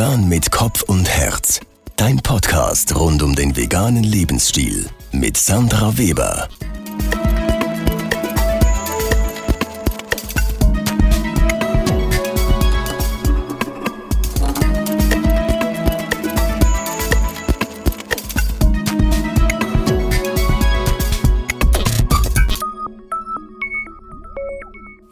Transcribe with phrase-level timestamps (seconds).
[0.00, 1.60] Vegan mit Kopf und Herz.
[1.96, 6.48] Dein Podcast rund um den veganen Lebensstil mit Sandra Weber.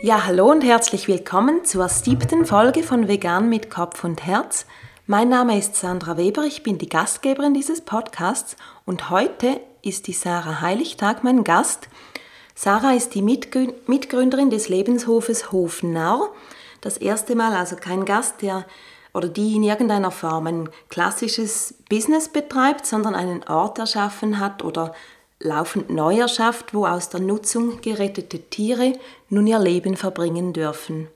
[0.09, 4.65] Ja, hallo und herzlich willkommen zur siebten Folge von Vegan mit Kopf und Herz.
[5.07, 10.15] Mein Name ist Sandra Weber, ich bin die Gastgeberin dieses Podcasts und heute ist die
[10.15, 11.91] Sarah Heiligtag mein Gast.
[12.55, 16.31] Sarah ist die Mitgründerin des Lebenshofes Hofnarr.
[16.81, 18.65] Das erste Mal also kein Gast, der
[19.13, 24.95] oder die in irgendeiner Form ein klassisches Business betreibt, sondern einen Ort erschaffen hat oder
[25.41, 28.95] laufend neu erschafft, wo aus der Nutzung gerettete Tiere
[29.29, 31.09] nun ihr Leben verbringen dürfen.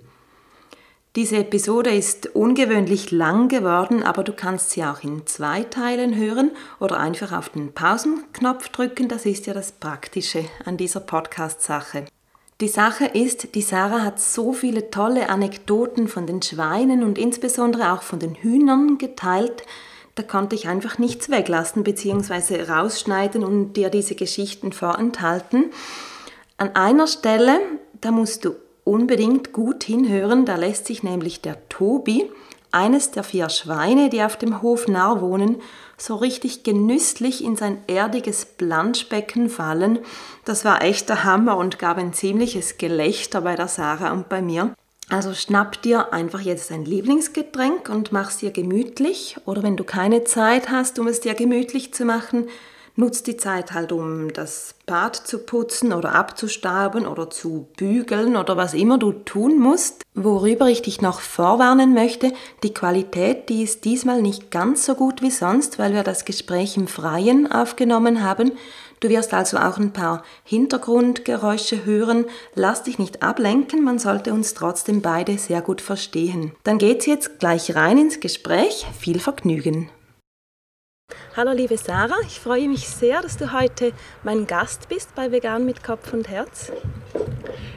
[1.14, 6.52] Diese Episode ist ungewöhnlich lang geworden, aber du kannst sie auch in zwei Teilen hören
[6.80, 12.06] oder einfach auf den Pausenknopf drücken, das ist ja das Praktische an dieser Podcast-Sache.
[12.62, 17.92] Die Sache ist, die Sarah hat so viele tolle Anekdoten von den Schweinen und insbesondere
[17.92, 19.64] auch von den Hühnern geteilt,
[20.14, 22.62] da konnte ich einfach nichts weglassen bzw.
[22.70, 25.70] rausschneiden und dir diese Geschichten vorenthalten.
[26.58, 27.58] An einer Stelle,
[28.00, 28.54] da musst du
[28.84, 32.30] unbedingt gut hinhören, da lässt sich nämlich der Tobi,
[32.72, 35.60] eines der vier Schweine, die auf dem Hof nah wohnen,
[35.98, 39.98] so richtig genüsslich in sein erdiges Planschbecken fallen.
[40.44, 44.40] Das war echt der Hammer und gab ein ziemliches Gelächter bei der Sarah und bei
[44.42, 44.74] mir.
[45.12, 49.36] Also schnapp dir einfach jetzt ein Lieblingsgetränk und mach es dir gemütlich.
[49.44, 52.48] Oder wenn du keine Zeit hast, um es dir gemütlich zu machen,
[52.96, 58.56] nutz die Zeit halt, um das Bad zu putzen oder abzustauben oder zu bügeln oder
[58.56, 60.02] was immer du tun musst.
[60.14, 62.32] Worüber ich dich noch vorwarnen möchte,
[62.62, 66.78] die Qualität, die ist diesmal nicht ganz so gut wie sonst, weil wir das Gespräch
[66.78, 68.52] im Freien aufgenommen haben.
[69.02, 72.26] Du wirst also auch ein paar Hintergrundgeräusche hören.
[72.54, 76.52] Lass dich nicht ablenken, man sollte uns trotzdem beide sehr gut verstehen.
[76.62, 78.86] Dann geht's jetzt gleich rein ins Gespräch.
[78.96, 79.90] Viel Vergnügen.
[81.36, 83.92] Hallo liebe Sarah, ich freue mich sehr, dass du heute
[84.22, 86.70] mein Gast bist bei Vegan mit Kopf und Herz.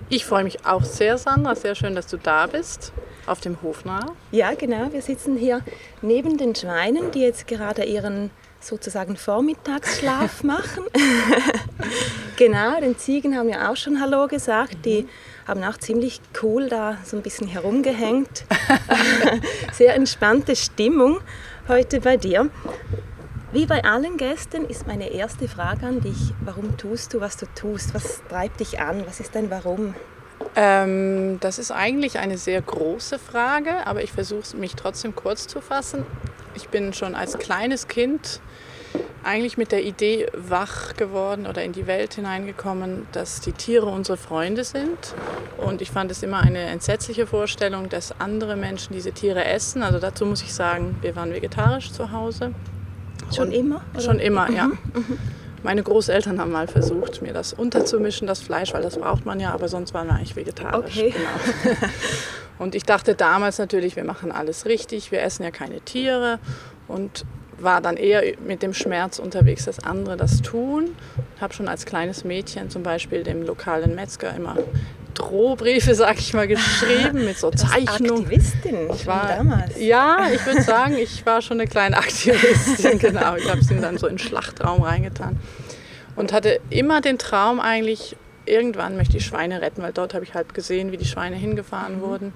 [0.10, 1.56] Ich freue mich auch sehr, Sandra.
[1.56, 2.94] Sehr schön, dass du da bist.
[3.26, 3.84] Auf dem Hof.
[4.32, 4.94] Ja, genau.
[4.94, 5.62] Wir sitzen hier
[6.04, 8.30] neben den Schweinen, die jetzt gerade ihren
[8.66, 10.84] sozusagen Vormittagsschlaf machen.
[12.36, 14.86] genau, den Ziegen haben wir auch schon Hallo gesagt.
[14.86, 15.08] Die
[15.48, 18.46] haben auch ziemlich cool da so ein bisschen herumgehängt.
[19.74, 21.20] Sehr entspannte Stimmung
[21.68, 22.50] heute bei dir.
[23.52, 27.46] Wie bei allen Gästen ist meine erste Frage an dich, warum tust du, was du
[27.56, 27.94] tust?
[27.94, 29.04] Was treibt dich an?
[29.08, 29.94] Was ist dein Warum?
[30.58, 35.62] Ähm, das ist eigentlich eine sehr große Frage, aber ich versuche mich trotzdem kurz zu
[35.62, 36.06] fassen.
[36.56, 38.42] Ich bin schon als kleines Kind
[39.24, 44.18] eigentlich mit der Idee wach geworden oder in die Welt hineingekommen, dass die Tiere unsere
[44.18, 45.16] Freunde sind.
[45.58, 49.84] Und ich fand es immer eine entsetzliche Vorstellung, dass andere Menschen diese Tiere essen.
[49.84, 52.54] Also dazu muss ich sagen, wir waren vegetarisch zu Hause.
[53.36, 53.82] Schon Und immer?
[53.94, 54.02] Oder?
[54.02, 54.68] Schon immer, ja.
[54.68, 54.80] Mhm.
[54.94, 55.20] mhm.
[55.64, 59.52] Meine Großeltern haben mal versucht, mir das unterzumischen, das Fleisch, weil das braucht man ja,
[59.52, 60.96] aber sonst waren wir eigentlich vegetarisch.
[60.96, 61.16] Okay.
[61.16, 61.76] Genau.
[62.60, 66.40] Und ich dachte damals natürlich, wir machen alles richtig, wir essen ja keine Tiere
[66.88, 67.26] und
[67.60, 70.96] war dann eher mit dem Schmerz unterwegs, dass andere das tun.
[71.36, 74.58] Ich habe schon als kleines Mädchen zum Beispiel dem lokalen Metzger immer
[75.14, 78.26] Drohbriefe, sag ich mal, geschrieben mit so Zeichnungen.
[78.26, 79.80] Aktivistin ich war damals.
[79.80, 83.36] Ja, ich würde sagen, ich war schon eine kleine Aktivistin, genau.
[83.38, 85.40] Ich habe es ihm dann so in den Schlachtraum reingetan
[86.16, 90.34] und hatte immer den Traum eigentlich, irgendwann möchte ich Schweine retten, weil dort habe ich
[90.34, 92.02] halt gesehen, wie die Schweine hingefahren mhm.
[92.02, 92.34] wurden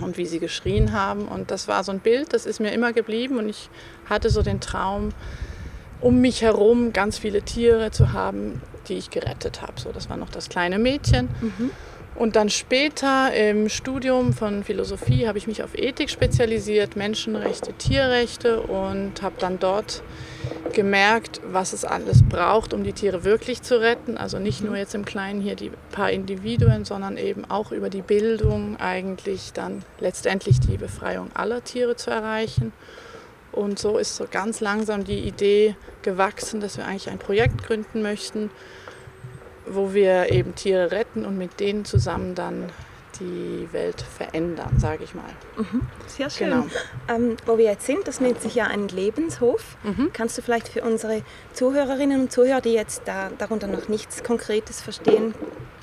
[0.00, 1.28] und wie sie geschrien haben.
[1.28, 3.38] Und das war so ein Bild, das ist mir immer geblieben.
[3.38, 3.68] Und ich
[4.08, 5.10] hatte so den Traum,
[6.00, 9.74] um mich herum ganz viele Tiere zu haben, die ich gerettet habe.
[9.76, 11.28] So, das war noch das kleine Mädchen.
[11.40, 11.70] Mhm.
[12.18, 18.60] Und dann später im Studium von Philosophie habe ich mich auf Ethik spezialisiert, Menschenrechte, Tierrechte
[18.60, 20.02] und habe dann dort
[20.72, 24.18] gemerkt, was es alles braucht, um die Tiere wirklich zu retten.
[24.18, 28.02] Also nicht nur jetzt im Kleinen hier die paar Individuen, sondern eben auch über die
[28.02, 32.72] Bildung eigentlich dann letztendlich die Befreiung aller Tiere zu erreichen.
[33.52, 38.02] Und so ist so ganz langsam die Idee gewachsen, dass wir eigentlich ein Projekt gründen
[38.02, 38.50] möchten,
[39.70, 42.66] wo wir eben Tiere retten und mit denen zusammen dann
[43.20, 45.24] die Welt verändern, sage ich mal.
[45.56, 46.50] Mhm, sehr schön.
[46.50, 46.66] Genau.
[47.08, 49.76] Ähm, wo wir jetzt sind, das nennt sich ja ein Lebenshof.
[49.82, 50.10] Mhm.
[50.12, 51.22] Kannst du vielleicht für unsere
[51.52, 55.34] Zuhörerinnen und Zuhörer, die jetzt da, darunter noch nichts Konkretes verstehen,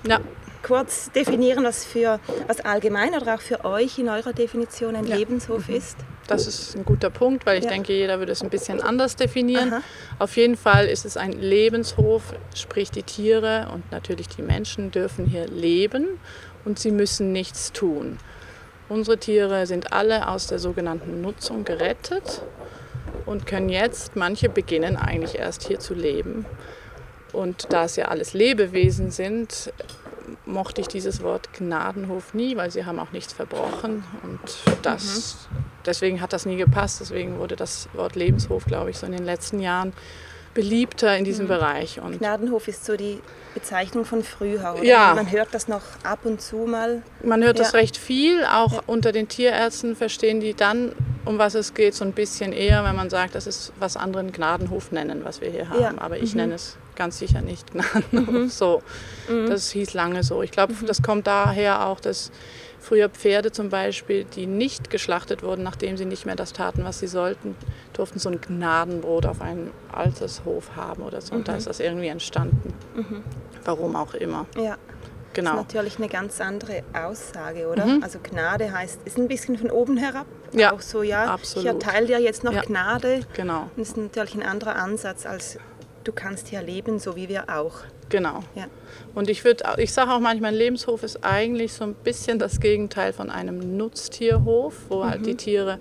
[0.07, 0.19] ja.
[0.65, 5.15] Kurz definieren, was, für, was allgemein oder auch für euch in eurer Definition ein Ja.
[5.15, 5.97] Lebenshof ist?
[6.27, 7.69] Das ist ein guter Punkt, weil ich Ja.
[7.69, 9.71] denke, jeder würde es ein bisschen anders definieren.
[9.73, 9.81] Aha.
[10.17, 15.25] Auf jeden Fall ist es ein Lebenshof, sprich die Tiere und natürlich die Menschen dürfen
[15.25, 16.07] hier leben
[16.65, 18.17] und sie müssen nichts tun.
[18.89, 22.41] Unsere Tiere sind alle aus der sogenannten Nutzung gerettet
[23.25, 26.45] und können jetzt, manche beginnen eigentlich erst hier zu leben.
[27.33, 29.71] Und da es ja alles Lebewesen sind,
[30.45, 34.39] mochte ich dieses Wort Gnadenhof nie, weil sie haben auch nichts verbrochen und
[34.83, 35.47] das,
[35.85, 36.99] deswegen hat das nie gepasst.
[37.01, 39.93] Deswegen wurde das Wort Lebenshof, glaube ich, so in den letzten Jahren
[40.53, 41.99] beliebter in diesem Bereich.
[41.99, 43.19] Und Gnadenhof ist so die
[43.53, 44.83] Bezeichnung von früher, oder?
[44.85, 45.13] Ja.
[45.13, 47.03] Man hört das noch ab und zu mal.
[47.23, 47.79] man hört das Ja.
[47.79, 50.93] recht viel, auch unter den Tierärzten verstehen die dann,
[51.25, 54.31] um was es geht, so ein bisschen eher, wenn man sagt, das ist was anderen
[54.31, 55.81] Gnadenhof nennen, was wir hier haben.
[55.81, 55.93] Ja.
[55.97, 58.51] Aber ich nenne es ganz sicher nicht Gnadenhof.
[58.51, 58.81] So,
[59.47, 60.41] das hieß lange so.
[60.41, 62.31] Ich glaube, das kommt daher auch, dass
[62.79, 66.99] früher Pferde zum Beispiel, die nicht geschlachtet wurden, nachdem sie nicht mehr das taten, was
[66.99, 67.55] sie sollten,
[67.93, 71.33] durften so ein Gnadenbrot auf einem Altershof haben oder so.
[71.35, 72.73] Und da ist das irgendwie entstanden.
[73.63, 74.45] Warum auch immer.
[74.57, 74.77] Ja.
[75.33, 75.51] Das Genau.
[75.51, 77.85] ist natürlich eine ganz andere Aussage, oder?
[78.01, 80.25] Also Gnade heißt, ist ein bisschen von oben herab.
[80.53, 81.65] Ja, Auch so, ja, absolut.
[81.65, 82.61] ich erteile dir jetzt noch Ja.
[82.61, 83.19] Gnade.
[83.33, 85.57] Genau, Das ist natürlich ein anderer Ansatz als
[86.05, 87.81] du kannst hier leben, so wie wir auch.
[88.09, 88.43] genau.
[88.55, 88.67] Ja.
[89.13, 92.59] Und ich würde, ich sage auch manchmal, ein Lebenshof ist eigentlich so ein bisschen das
[92.59, 95.79] Gegenteil von einem Nutztierhof, wo halt die Tiere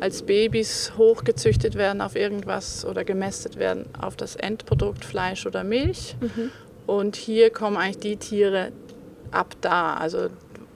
[0.00, 6.16] als Babys hochgezüchtet werden auf irgendwas oder gemästet werden auf das Endprodukt Fleisch oder Milch.
[6.86, 8.72] Und hier kommen eigentlich die Tiere
[9.30, 10.28] ab da, also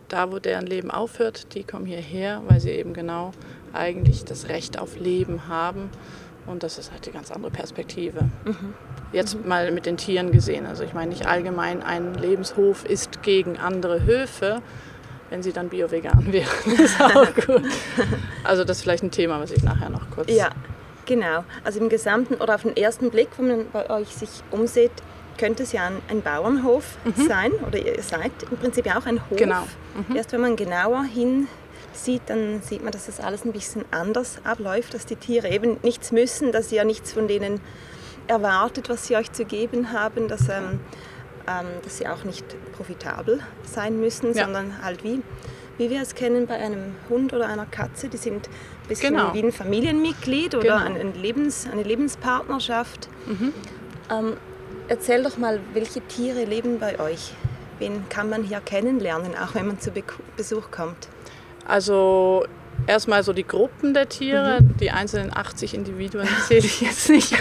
[0.09, 3.33] da, wo deren Leben aufhört, die kommen hierher, weil sie eben genau
[3.73, 5.91] eigentlich das Recht auf Leben haben.
[6.47, 8.21] Und das ist halt die ganz andere Perspektive.
[9.13, 10.67] Jetzt mal mit den Tieren gesehen.
[10.67, 14.63] Also ich meine nicht allgemein, ein Lebenshof ist gegen andere Höfe,
[15.31, 16.49] wenn sie dann bio-vegan wären.
[16.65, 17.63] Das ist auch gut.
[18.45, 20.31] Also das ist vielleicht ein Thema, was ich nachher noch kurz...
[20.31, 20.51] Ja,
[21.05, 21.45] genau.
[21.65, 24.93] Also im Gesamten oder auf den ersten Blick, wenn man bei euch sich umsieht,
[25.39, 26.97] könnte es ja ein, ein Bauernhof
[27.29, 29.33] sein oder ihr seid im Prinzip ja auch ein Hof.
[29.33, 29.37] Mhm.
[29.37, 29.63] Genau.
[30.15, 31.05] Erst wenn man genauer
[31.97, 35.79] hinsieht, dann sieht man, dass das alles ein bisschen anders abläuft, dass die Tiere eben
[35.83, 37.61] nichts müssen, dass ihr nichts von denen
[38.27, 40.81] erwartet, was sie euch zu geben haben, dass, ähm,
[41.49, 44.45] ähm, dass sie auch nicht profitabel sein müssen, Ja.
[44.45, 45.23] sondern halt wie,
[45.79, 49.33] wie wir es kennen bei einem Hund oder einer Katze, die sind ein bisschen Genau.
[49.33, 50.77] wie ein Familienmitglied oder Genau.
[50.85, 53.09] ein, ein Lebens, eine Lebenspartnerschaft.
[54.11, 54.37] Ähm,
[54.89, 57.33] erzähl doch mal, welche Tiere leben bei euch?
[57.79, 61.09] Wen kann man hier kennenlernen, auch wenn man zu Beku- Besuch kommt?
[61.67, 62.45] Also
[62.87, 67.33] erstmal so die Gruppen der Tiere, die einzelnen 80 Individuen zähle ich jetzt nicht.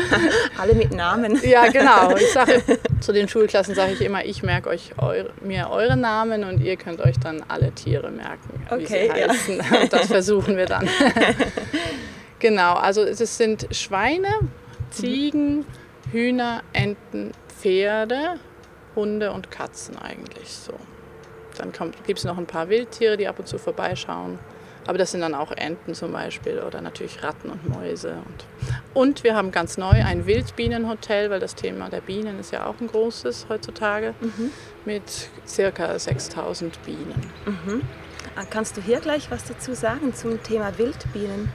[0.58, 1.38] Alle mit Namen.
[1.42, 2.14] Ja, genau.
[2.16, 2.62] Ich sage
[3.00, 6.76] zu den Schulklassen sage ich immer, ich merke euch eure, mir eure Namen und ihr
[6.76, 9.28] könnt euch dann alle Tiere merken, wie Okay, sie ja.
[9.28, 9.60] heißen.
[9.82, 10.88] Und das versuchen wir dann.
[12.38, 14.28] genau, also es sind Schweine,
[14.90, 15.64] Ziegen,
[16.12, 18.34] Hühner, Enten, Pferde,
[18.94, 20.74] Hunde und Katzen eigentlich so.
[21.58, 21.72] Dann
[22.06, 24.38] gibt es noch ein paar Wildtiere, die ab und zu vorbeischauen.
[24.86, 28.16] Aber das sind dann auch Enten zum Beispiel oder natürlich Ratten und Mäuse.
[28.26, 28.44] Und,
[28.92, 32.78] und wir haben ganz neu ein Wildbienenhotel, weil das Thema der Bienen ist ja auch
[32.80, 34.14] ein großes heutzutage,
[34.84, 37.32] mit circa 6000 Bienen.
[38.36, 41.50] Ah, Kannst du hier gleich was dazu sagen zum Thema Wildbienen?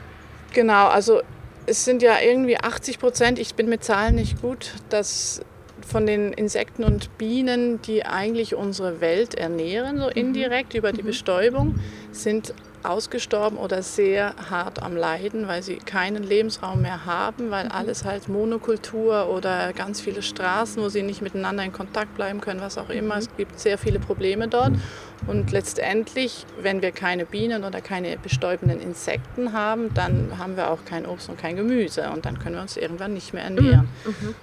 [0.54, 1.22] Genau, also
[1.68, 5.42] es sind ja irgendwie 80 Prozent, ich bin mit Zahlen nicht gut, dass
[5.90, 11.76] von den Insekten und Bienen, die eigentlich unsere Welt ernähren, so indirekt über die Bestäubung,
[12.12, 12.54] sind
[12.84, 18.30] ausgestorben oder sehr hart am Leiden, weil sie keinen Lebensraum mehr haben, weil alles halt
[18.30, 22.90] Monokultur oder ganz viele Straßen, wo sie nicht miteinander in Kontakt bleiben können, was auch
[22.90, 23.18] immer.
[23.18, 24.74] Es gibt sehr viele Probleme dort.
[25.30, 30.84] Und letztendlich, wenn wir keine Bienen oder keine bestäubenden Insekten haben, dann haben wir auch
[30.86, 33.88] kein Obst und kein Gemüse und dann können wir uns irgendwann nicht mehr ernähren.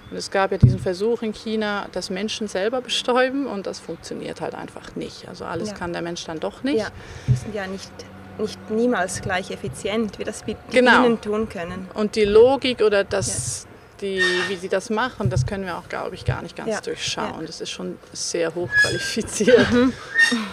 [0.09, 4.39] Und es gab ja diesen Versuch in China, dass Menschen selber bestäuben und das funktioniert
[4.39, 5.27] halt einfach nicht.
[5.27, 5.75] Also alles Ja.
[5.75, 6.79] kann der Mensch dann doch nicht.
[6.79, 6.87] Ja,
[7.27, 7.91] die sind ja nicht,
[8.37, 11.01] nicht niemals gleich effizient, wie das Genau.
[11.03, 11.89] Bienen tun können.
[11.95, 13.66] Und die Logik oder das,
[14.01, 16.81] die, wie sie das machen, das können wir auch, glaube ich, gar nicht ganz Ja,
[16.81, 17.45] durchschauen.
[17.45, 19.67] Das ist schon sehr hochqualifiziert.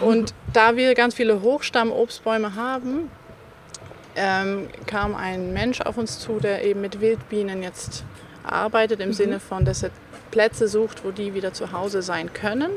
[0.01, 3.11] Und da wir ganz viele Hochstamm-Obstbäume haben,
[4.17, 8.05] ähm, kam ein Mensch auf uns zu, der eben mit Wildbienen jetzt
[8.45, 9.91] arbeitet, im Sinne von, dass er
[10.31, 12.71] Plätze sucht, wo die wieder zu Hause sein können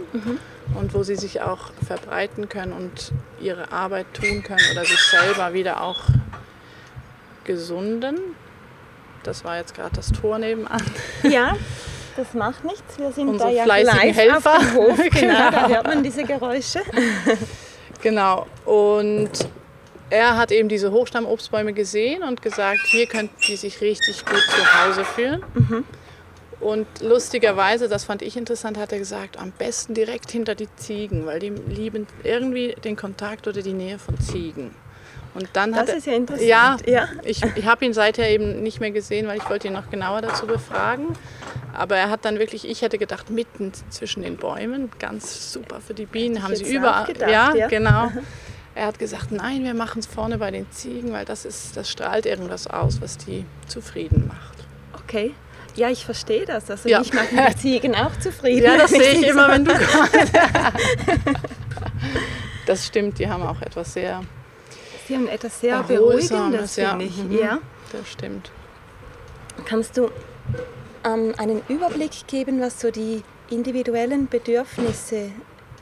[0.75, 5.53] und wo sie sich auch verbreiten können und ihre Arbeit tun können oder sich selber
[5.53, 6.01] wieder auch
[7.43, 8.17] gesunden.
[9.27, 10.81] Das war jetzt gerade das Tor nebenan.
[11.23, 11.55] Ja,
[12.15, 12.97] das macht nichts.
[12.97, 14.55] Wir sind Unsere da ja fleißigen live Helfer.
[14.57, 14.97] auf dem Hof.
[14.97, 15.51] Genau, Genau.
[15.51, 16.79] da hört man diese Geräusche.
[18.03, 18.45] Genau.
[18.63, 19.31] Und
[20.11, 24.85] er hat eben diese Hochstammobstbäume gesehen und gesagt, hier könnten die sich richtig gut zu
[24.85, 25.43] Hause fühlen.
[26.59, 31.25] Und lustigerweise, das fand ich interessant, hat er gesagt, am besten direkt hinter die Ziegen,
[31.25, 34.75] weil die lieben irgendwie den Kontakt oder die Nähe von Ziegen.
[35.37, 36.47] Und dann Das hat er, ist ja interessant.
[36.49, 37.07] Ja, Ja.
[37.23, 40.21] ich, ich habe ihn seither eben nicht mehr gesehen, weil ich wollte ihn noch genauer
[40.21, 41.09] dazu befragen.
[41.77, 45.93] Aber er hat dann wirklich, ich hätte gedacht, mitten zwischen den Bäumen, ganz super für
[45.93, 47.05] die Bienen, haben sie überall.
[47.05, 47.67] gedacht, ja, ja.
[47.67, 48.11] genau.
[48.75, 51.89] Er hat gesagt, nein, wir machen es vorne bei den Ziegen, weil das ist, das
[51.89, 54.57] strahlt irgendwas aus, was die zufrieden macht.
[55.03, 55.33] Okay.
[55.75, 56.69] Ja, ich verstehe das.
[56.69, 57.01] Also Ja.
[57.01, 58.63] ich mache die Ziegen auch zufrieden.
[58.65, 60.31] Ja, das sehe ich immer, wenn du kommst.
[62.67, 64.21] Das stimmt, die haben auch etwas sehr
[65.15, 66.89] Haben etwas sehr Beruhigendes, ja.
[66.91, 67.17] finde ich.
[67.23, 67.31] Mhm.
[67.37, 67.59] Ja.
[67.91, 68.51] Das stimmt.
[69.65, 70.09] Kannst du
[71.03, 75.31] ähm, einen Überblick geben, was so die individuellen Bedürfnisse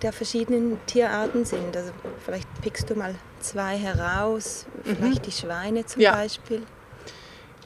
[0.01, 1.75] der verschiedenen Tierarten sind?
[1.75, 1.91] Also
[2.23, 6.03] vielleicht pickst du mal zwei heraus, vielleicht die Schweine zum Mhm.
[6.03, 6.13] Ja.
[6.13, 6.61] Beispiel.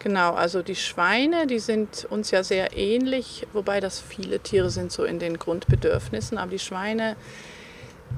[0.02, 4.94] Genau, also die Schweine, die sind uns ja sehr ähnlich, wobei das viele Tiere sind
[4.94, 6.38] so in den Grundbedürfnissen.
[6.38, 7.18] Aber die Schweine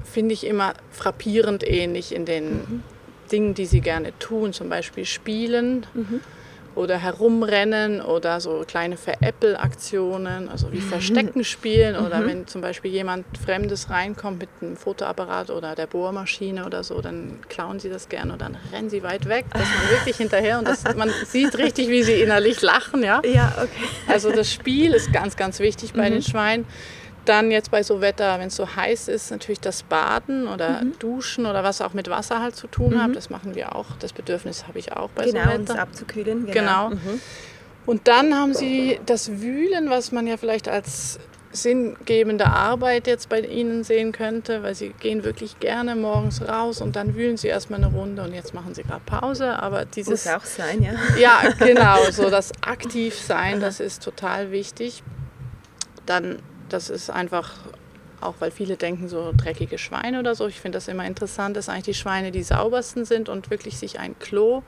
[0.04, 2.84] finde ich immer frappierend ähnlich in den
[3.32, 5.86] Dingen, die sie gerne tun, zum Beispiel spielen
[6.74, 13.26] oder herumrennen oder so kleine Veräppelaktionen, also wie Verstecken spielen oder wenn zum Beispiel jemand
[13.36, 18.32] Fremdes reinkommt mit einem Fotoapparat oder der Bohrmaschine oder so, dann klauen sie das gerne
[18.32, 21.88] und dann rennen sie weit weg, dass man wirklich hinterher und das, man sieht richtig,
[21.88, 23.20] wie sie innerlich lachen, ja.
[23.24, 23.88] Ja, okay.
[24.08, 26.64] Also das Spiel ist ganz, ganz wichtig bei den Schweinen.
[27.24, 31.46] Dann jetzt bei so Wetter, wenn es so heiß ist, natürlich das Baden oder Duschen
[31.46, 33.14] oder was auch mit Wasser halt zu tun hat.
[33.14, 33.86] Das machen wir auch.
[34.00, 35.82] Das Bedürfnis habe ich auch bei Genau, so um es Wetter.
[35.82, 36.46] abzukühlen.
[36.50, 36.90] Genau.
[36.90, 37.20] Mhm.
[37.86, 41.18] Und dann haben sie das Wühlen, was man ja vielleicht als
[41.54, 46.96] sinngebende Arbeit jetzt bei ihnen sehen könnte, weil sie gehen wirklich gerne morgens raus und
[46.96, 49.58] dann wühlen sie erstmal eine Runde und jetzt machen sie gerade Pause.
[49.60, 50.92] Aber dieses Muss auch sein, ja.
[51.18, 55.02] ja, genau, so das Aktivsein, das ist total wichtig.
[56.06, 56.38] Dann,
[56.72, 57.52] das ist einfach,
[58.20, 60.46] auch weil viele denken, so dreckige Schweine oder so.
[60.46, 63.98] Ich finde das immer interessant, dass eigentlich die Schweine die saubersten sind und wirklich sich
[63.98, 64.62] ein Klo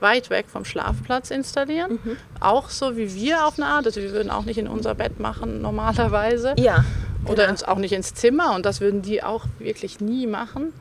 [0.00, 1.98] weit weg vom Schlafplatz installieren.
[2.40, 3.86] Auch so wie wir auf eine Art.
[3.86, 6.54] Also wir würden auch nicht in unser Bett machen normalerweise.
[6.58, 6.84] Ja.
[7.24, 7.50] Oder genau.
[7.50, 10.72] ins, auch nicht ins Zimmer und das würden die auch wirklich nie machen.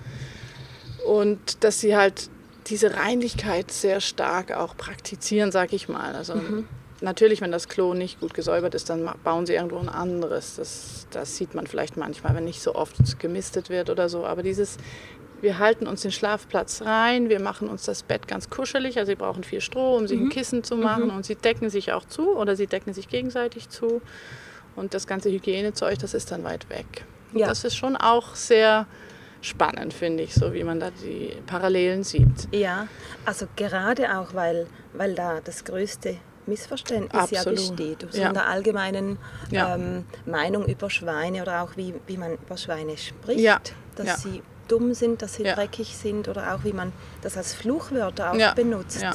[1.08, 2.30] Und dass sie halt
[2.68, 6.16] diese Reinlichkeit sehr stark auch praktizieren, sag ich mal.
[6.16, 6.34] Also
[7.02, 10.56] natürlich, wenn das Klo nicht gut gesäubert ist, dann bauen sie irgendwo ein anderes.
[10.56, 14.26] Das, das sieht man vielleicht manchmal, wenn nicht so oft gemistet wird oder so.
[14.26, 14.78] Aber dieses,
[15.42, 18.98] wir halten uns den Schlafplatz rein, wir machen uns das Bett ganz kuschelig.
[18.98, 21.94] Also sie brauchen viel Stroh, um sich ein Kissen zu machen und sie decken sich
[21.94, 24.02] auch zu oder sie decken sich gegenseitig zu.
[24.76, 27.06] Und das ganze Hygienezeug, das ist dann weit weg.
[27.34, 27.48] Ja.
[27.48, 28.88] Das ist schon auch sehr
[29.42, 32.48] spannend, finde ich, so wie man da die Parallelen sieht.
[32.52, 32.88] Ja,
[33.26, 37.76] also gerade auch, weil, weil da das größte Missverständnis ja Absolut.
[37.78, 38.08] besteht.
[38.12, 38.28] So Ja.
[38.30, 39.18] in der allgemeinen
[39.52, 39.76] Ja.
[39.76, 43.40] ähm, Meinung über Schweine oder auch wie, wie man über Schweine spricht.
[43.40, 43.60] Ja.
[43.96, 44.18] Dass Ja.
[44.18, 45.56] sie dumm sind, dass sie Ja.
[45.56, 48.54] dreckig sind oder auch wie man das als Fluchwörter auch Ja.
[48.54, 49.02] benutzt.
[49.02, 49.14] Ja,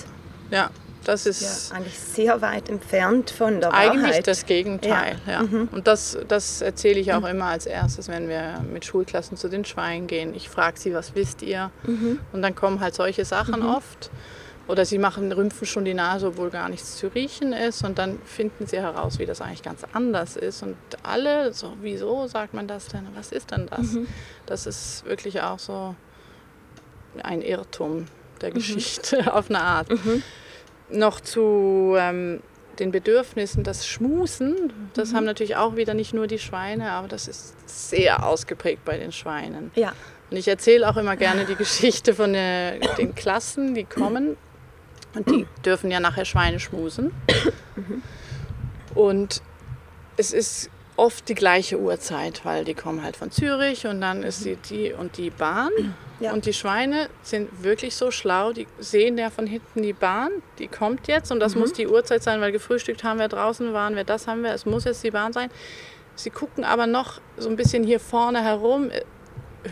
[0.50, 0.70] ja
[1.04, 4.26] das ist Ja, eigentlich sehr weit entfernt von der eigentlich Wahrheit.
[4.26, 5.16] das Gegenteil.
[5.26, 5.42] Ja.
[5.42, 5.68] Mhm.
[5.72, 9.64] Und das, das erzähle ich auch immer als erstes, wenn wir mit Schulklassen zu den
[9.64, 10.34] Schweinen gehen.
[10.34, 11.70] Ich frage sie, was wisst ihr?
[11.84, 12.20] Mhm.
[12.32, 14.10] Und dann kommen halt solche Sachen oft.
[14.70, 17.84] Oder sie machen, rümpfen schon die Nase, obwohl gar nichts zu riechen ist.
[17.84, 20.62] Und dann finden sie heraus, wie das eigentlich ganz anders ist.
[20.62, 23.08] Und alle, so, wieso sagt man das denn?
[23.14, 23.92] Was ist denn das?
[23.92, 24.06] Mhm.
[24.46, 25.96] Das ist wirklich auch so
[27.22, 28.06] ein Irrtum
[28.40, 29.88] der Geschichte auf eine Art.
[30.88, 32.40] Noch zu ähm,
[32.78, 37.26] den Bedürfnissen, das Schmusen, das haben natürlich auch wieder nicht nur die Schweine, aber das
[37.28, 39.72] ist sehr ausgeprägt bei den Schweinen.
[39.74, 39.92] Ja,
[40.30, 44.36] Und ich erzähle auch immer gerne die Geschichte von der, den Klassen, die kommen
[45.14, 47.12] und die dürfen ja nachher Schweine schmusen.
[48.94, 49.42] Und
[50.16, 54.44] es ist oft die gleiche Uhrzeit, weil die kommen halt von Zürich und dann ist
[54.44, 55.70] die, die und die Bahn.
[56.20, 56.34] Ja.
[56.34, 60.68] Und die Schweine sind wirklich so schlau, die sehen ja von hinten die Bahn, die
[60.68, 64.04] kommt jetzt und das muss die Uhrzeit sein, weil gefrühstückt haben wir draußen, waren wir,
[64.04, 65.50] das haben wir, es muss jetzt die Bahn sein.
[66.16, 68.90] Sie gucken aber noch so ein bisschen hier vorne herum,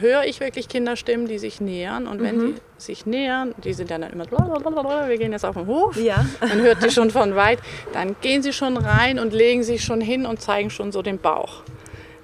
[0.01, 3.99] höre ich wirklich Kinderstimmen, die sich nähern und wenn die sich nähern, die sind ja
[3.99, 6.25] dann immer, blablabla, wir gehen jetzt auf den Hof, ja.
[6.41, 7.59] man hört die schon von weit,
[7.93, 11.19] dann gehen sie schon rein und legen sich schon hin und zeigen schon so den
[11.19, 11.63] Bauch.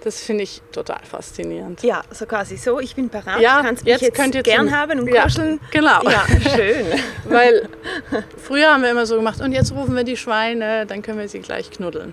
[0.03, 1.83] Das finde ich total faszinierend.
[1.83, 4.43] Ja, so quasi so, ich bin parat, Ja, du kannst mich jetzt jetzt, könnt ihr
[4.43, 5.59] gern zum- haben und Ja, kuscheln.
[5.71, 6.03] genau.
[6.03, 6.85] Ja, schön.
[7.27, 7.71] Weil
[8.37, 11.29] früher haben wir immer so gemacht, und jetzt rufen wir die Schweine, dann können wir
[11.29, 12.13] sie gleich knuddeln.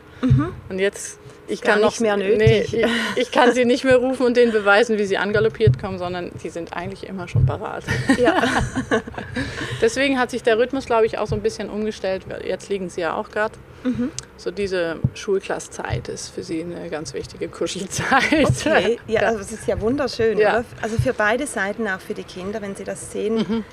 [0.70, 1.20] Und jetzt,
[1.52, 1.66] ich Mhm.
[1.66, 2.38] kann nicht mehr nötig.
[2.38, 5.98] Nee, ich, ich kann sie nicht mehr rufen und denen beweisen, wie sie angaloppiert kommen,
[6.00, 7.84] sondern die sind eigentlich immer schon parat.
[8.18, 8.42] Ja.
[9.82, 12.24] Deswegen hat sich der Rhythmus, glaube ich, auch so ein bisschen umgestellt.
[12.46, 13.54] Jetzt liegen sie ja auch gerade.
[13.84, 14.12] Mhm.
[14.38, 18.46] So diese Schulklasszeit ist für sie eine ganz wichtige Kuschelzeit.
[18.46, 20.64] Okay, ja, also das ist ja wunderschön, Ja.
[20.82, 23.64] Also für beide Seiten, auch für die Kinder, wenn sie das sehen,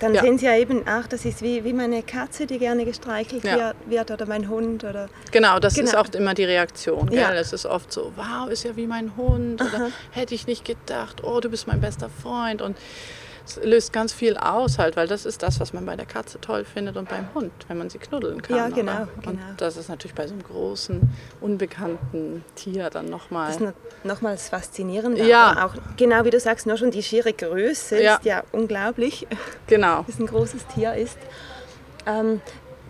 [0.00, 0.14] dann.
[0.14, 0.22] Ja.
[0.22, 3.72] sehen sie ja eben, ach, das ist wie, wie meine Katze, die gerne gestreichelt Ja.
[3.86, 6.02] wird- oder mein Hund oder Genau, das ist Genau.
[6.02, 7.06] auch immer die Reaktion.
[7.08, 7.18] Gell?
[7.20, 7.32] Ja.
[7.34, 9.60] Es ist oft so, wow, ist ja wie mein Hund.
[9.62, 12.62] Oder hätte ich nicht gedacht, oh, du bist mein bester Freund.
[12.62, 12.76] Und
[13.58, 16.40] es löst ganz viel aus halt, weil das ist das, was man bei der Katze
[16.40, 18.56] toll findet und beim Hund, wenn man sie knuddeln kann.
[18.56, 19.08] Ja, genau, oder?
[19.16, 19.42] Und genau.
[19.56, 21.00] das ist natürlich bei so einem großen,
[21.40, 23.46] unbekannten Tier dann nochmal.
[23.48, 23.72] Das ist noch-
[24.04, 25.18] nochmals faszinierend.
[25.18, 25.66] Ja.
[25.66, 28.16] Auch genau wie du sagst, nur schon die schiere Größe Ja.
[28.16, 29.26] ist ja unglaublich,
[29.66, 29.98] Genau.
[30.02, 31.18] dass es ein großes Tier ist.
[32.06, 32.40] Ähm,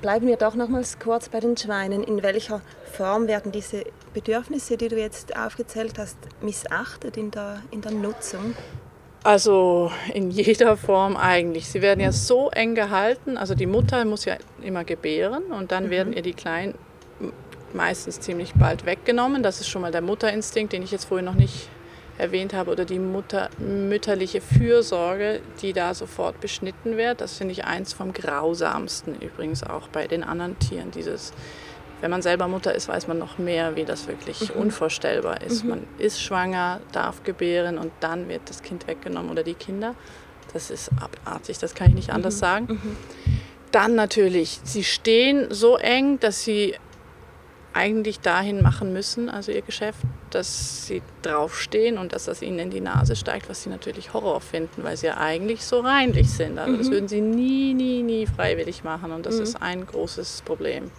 [0.02, 2.02] bleiben wir doch nochmals kurz bei den Schweinen.
[2.04, 2.60] In welcher
[2.92, 8.54] Form werden diese Bedürfnisse, die du jetzt aufgezählt hast, missachtet in der, in der Nutzung?
[9.22, 11.68] Also in jeder Form eigentlich.
[11.68, 13.36] Sie werden ja so eng gehalten.
[13.36, 16.74] Also die Mutter muss ja immer gebären und dann werden ihr die Kleinen
[17.74, 19.42] meistens ziemlich bald weggenommen.
[19.42, 21.68] Das ist schon mal der Mutterinstinkt, den ich jetzt vorhin noch nicht
[22.18, 27.20] erwähnt habe, oder die Mutter, mütterliche Fürsorge, die da sofort beschnitten wird.
[27.20, 30.90] Das finde ich eins vom grausamsten übrigens auch bei den anderen Tieren.
[30.90, 31.32] Dieses,
[32.00, 35.64] wenn man selber Mutter ist, weiß man noch mehr, wie das wirklich unvorstellbar ist.
[35.64, 39.94] Man ist schwanger, darf gebären und dann wird das Kind weggenommen oder die Kinder.
[40.52, 42.80] Das ist abartig, das kann ich nicht anders sagen.
[43.70, 46.74] Dann natürlich, sie stehen so eng, dass sie
[47.72, 52.70] eigentlich dahin machen müssen, also ihr Geschäft, dass sie draufstehen und dass das ihnen in
[52.70, 56.58] die Nase steigt, was sie natürlich Horror finden, weil sie ja eigentlich so reinlich sind.
[56.58, 60.90] Also das würden sie nie, nie, nie freiwillig machen und das ist ein großes Problem.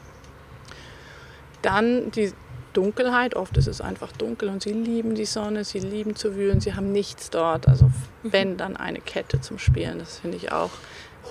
[1.61, 2.31] Dann die
[2.73, 6.61] Dunkelheit, oft ist es einfach dunkel und sie lieben die Sonne, sie lieben zu wühlen,
[6.61, 7.67] sie haben nichts dort.
[7.67, 7.91] Also
[8.23, 10.69] wenn dann eine Kette zum Spielen, das finde ich auch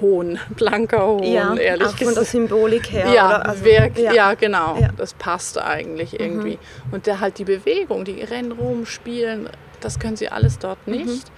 [0.01, 2.27] Hohn, blanker Hohn, ehrlich auch von der gesagt.
[2.27, 3.09] Symbolik her.
[3.13, 3.29] Ja?
[3.39, 4.13] Also, wirk, ja.
[4.13, 4.35] ja.
[4.35, 4.77] genau.
[4.79, 4.89] Ja.
[4.93, 4.97] Mhm.
[4.97, 6.59] Das passt eigentlich irgendwie.
[6.91, 9.49] Und der halt die Bewegung, die rennen rum, spielen,
[9.81, 10.95] das können sie alles dort Mhm.
[10.95, 11.33] nicht.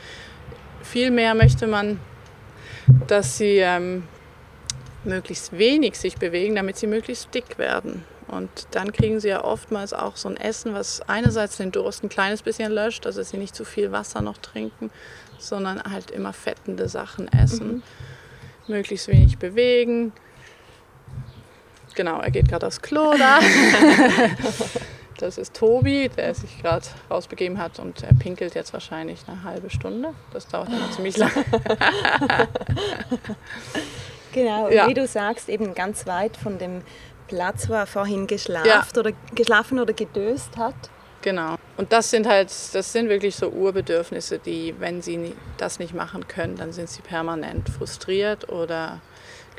[0.83, 2.01] Vielmehr möchte man,
[3.07, 4.03] dass sie ähm,
[5.05, 8.05] möglichst wenig sich bewegen, damit sie möglichst dick werden.
[8.33, 12.09] Und dann kriegen sie ja oftmals auch so ein Essen, was einerseits den Durst ein
[12.09, 14.90] kleines bisschen löscht, also dass sie nicht zu viel Wasser noch trinken,
[15.38, 17.83] sondern halt immer fettende Sachen essen.
[18.68, 20.12] Möglichst wenig bewegen.
[21.95, 23.38] Genau, er geht gerade aufs Klo da.
[25.18, 29.71] Das ist Tobi, der sich gerade rausbegeben hat und er pinkelt jetzt wahrscheinlich eine halbe
[29.71, 30.14] Stunde.
[30.33, 31.31] Das dauert dann ziemlich lang.
[34.33, 34.88] Genau, Ja.
[34.88, 36.83] wie du sagst, eben ganz weit von dem
[37.33, 40.75] Platz, wo er vorhin geschlafen oder, geschlafen oder gedöst hat.
[41.23, 41.55] Genau.
[41.79, 46.29] Und das sind halt, das sind wirklich so Urbedürfnisse, die, wenn sie das nicht machen
[46.29, 49.01] können, dann sind sie permanent frustriert oder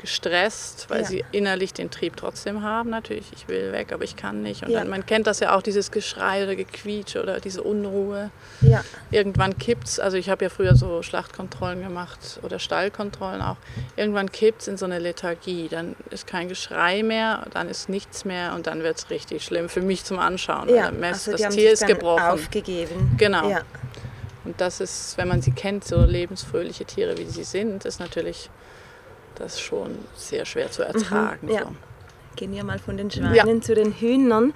[0.04, 1.06] gestresst, weil Ja.
[1.06, 2.90] sie innerlich den Trieb trotzdem haben.
[2.90, 4.62] Natürlich, ich will weg, aber ich kann nicht.
[4.62, 4.80] Und Ja.
[4.80, 8.30] dann, man kennt das ja auch, dieses Geschrei oder Gequietsch oder diese Unruhe.
[8.60, 13.56] Ja, Irgendwann kippt's, also ich habe ja früher so Schlachtkontrollen gemacht oder Stallkontrollen auch.
[13.96, 15.68] Irgendwann kippt's in so eine Lethargie.
[15.68, 19.80] Dann ist kein Geschrei mehr, dann ist nichts mehr und dann wird's richtig schlimm für
[19.80, 20.68] mich zum Anschauen.
[20.68, 20.90] ja.
[20.90, 22.22] du, also das Tier ist gebrochen.
[22.24, 23.14] aufgegeben.
[23.16, 23.50] Genau.
[24.44, 28.50] Und das ist, wenn man sie kennt, so lebensfröhliche Tiere, wie sie sind, ist natürlich
[29.36, 31.46] das schon sehr schwer zu ertragen.
[31.46, 31.62] Mhm, ja.
[31.62, 31.76] so.
[32.36, 34.52] Gehen wir mal von den Schweinen zu den Hühnern.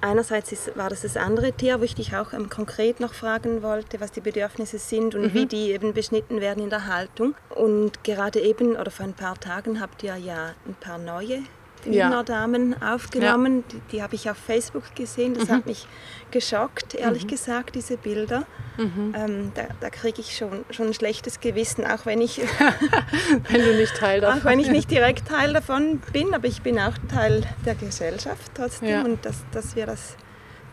[0.00, 3.62] Einerseits ist, war das das andere Tier, wo ich dich auch ähm, konkret noch fragen
[3.62, 5.34] wollte, was die Bedürfnisse sind und Mhm.
[5.34, 7.34] wie die eben beschnitten werden in der Haltung.
[7.50, 11.40] Und gerade eben, oder vor ein paar Tagen, habt ihr ja ein paar neue
[11.86, 12.08] Ja.
[12.08, 13.64] Hühnerdamen aufgenommen.
[13.70, 15.32] Die, die habe ich auf Facebook gesehen.
[15.32, 15.38] Mhm.
[15.38, 15.86] Das hat mich
[16.30, 18.44] geschockt, ehrlich gesagt, diese Bilder.
[18.78, 22.40] Ähm, da da kriege ich schon, schon ein schlechtes Gewissen, auch wenn ich
[23.48, 26.62] Wenn du nicht Teil davon auch wenn ich nicht direkt Teil davon bin, aber ich
[26.62, 28.88] bin auch Teil der Gesellschaft trotzdem.
[28.88, 29.02] Ja.
[29.02, 30.16] Und dass, dass wir das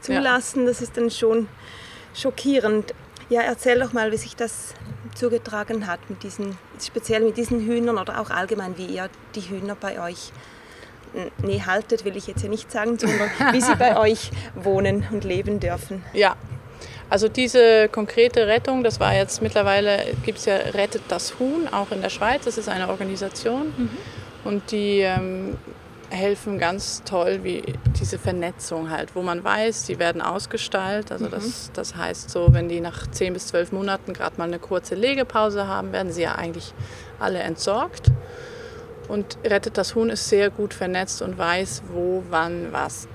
[0.01, 1.47] zulassen, das ist dann schon
[2.13, 2.93] schockierend.
[3.29, 4.73] Ja, erzähl doch mal, wie sich das
[5.15, 9.75] zugetragen hat mit diesen, speziell mit diesen Hühnern oder auch allgemein, wie ihr die Hühner
[9.75, 10.31] bei euch,
[11.41, 15.23] nee, haltet will ich jetzt ja nicht sagen, sondern wie sie bei euch wohnen und
[15.23, 16.03] leben dürfen.
[16.13, 16.35] Ja,
[17.09, 21.91] also diese konkrete Rettung, das war jetzt mittlerweile, gibt es ja Rettet das Huhn, auch
[21.91, 23.73] in der Schweiz, das ist eine Organisation.
[24.43, 25.57] Und die ähm,
[26.09, 27.63] helfen ganz toll wie
[27.99, 31.11] diese Vernetzung halt, wo man weiß, die werden ausgestaltet.
[31.11, 34.59] Also das, das heißt so, wenn die nach 10 bis 12 Monaten gerade mal eine
[34.59, 36.73] kurze Legepause haben, werden sie ja eigentlich
[37.19, 38.11] alle entsorgt.
[39.07, 43.07] Und rettet das Huhn ist sehr gut vernetzt und weiß, wo, wann, was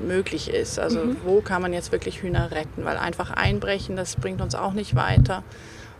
[0.00, 0.78] möglich ist.
[0.78, 4.72] Also wo kann man jetzt wirklich Hühner retten, weil einfach einbrechen, das bringt uns auch
[4.72, 5.42] nicht weiter.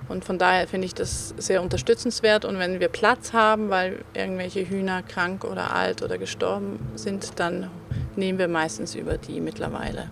[0.08, 2.44] Und von daher finde ich das sehr unterstützenswert.
[2.44, 7.70] Und wenn wir Platz haben, weil irgendwelche Hühner krank oder alt oder gestorben sind, dann
[8.16, 10.10] nehmen wir meistens über die mittlerweile.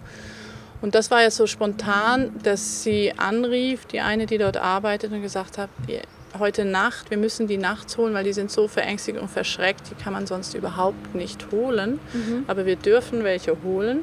[0.81, 5.23] Und das war ja so spontan, dass sie anrief, die eine, die dort arbeitet, und
[5.23, 6.01] gesagt hat, "Ihr-
[6.39, 10.03] heute Nacht, wir müssen die nachts holen, weil die sind so verängstigt und verschreckt, die
[10.03, 12.01] kann man sonst überhaupt nicht holen.
[12.47, 14.03] Aber wir dürfen welche holen.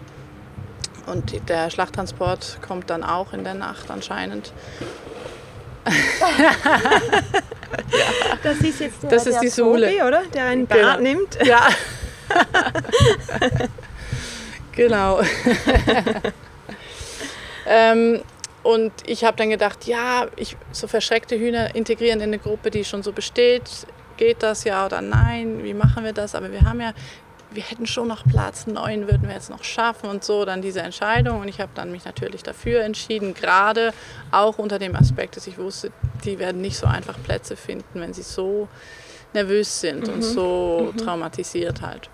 [1.06, 4.52] Und der Schlachttransport kommt dann auch in der Nacht anscheinend.
[8.44, 9.50] Das ist jetzt der, Das ist die.
[9.50, 10.24] Tobi, oder?
[10.34, 10.82] Der ein Genau.
[10.82, 11.38] Bad nimmt.
[11.46, 11.68] Ja.
[14.72, 15.22] genau.
[17.68, 18.22] ähm,
[18.64, 22.84] und ich habe dann gedacht, ja, ich, so verschreckte Hühner integrieren in eine Gruppe, die
[22.84, 23.88] schon so besteht.
[24.18, 25.64] Geht das ja oder nein?
[25.64, 26.36] Wie machen wir das?
[26.36, 26.94] Aber wir haben ja,
[27.52, 30.82] wir hätten schon noch Platz, neun würden wir jetzt noch schaffen und so, dann diese
[30.82, 31.40] Entscheidung.
[31.40, 33.94] Und ich habe dann mich natürlich dafür entschieden, gerade
[34.32, 35.92] auch unter dem Aspekt, dass ich wusste,
[36.26, 38.68] die werden nicht so einfach Plätze finden, wenn sie so
[39.34, 42.10] nervös sind und so traumatisiert halt.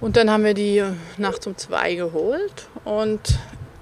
[0.00, 0.84] Und dann haben wir die
[1.16, 3.20] nachts um zwei geholt und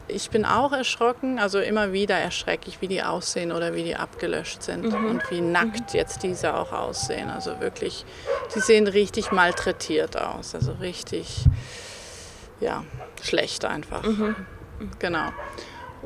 [0.08, 3.96] ich bin auch erschrocken, also immer wieder erschrecke ich, wie die aussehen oder wie die
[3.96, 7.30] abgelöscht sind und wie nackt jetzt diese auch aussehen.
[7.30, 8.04] Also wirklich,
[8.54, 11.44] die sehen richtig malträtiert aus, also richtig,
[12.60, 12.84] ja,
[13.22, 14.02] schlecht einfach.
[14.98, 15.32] Genau.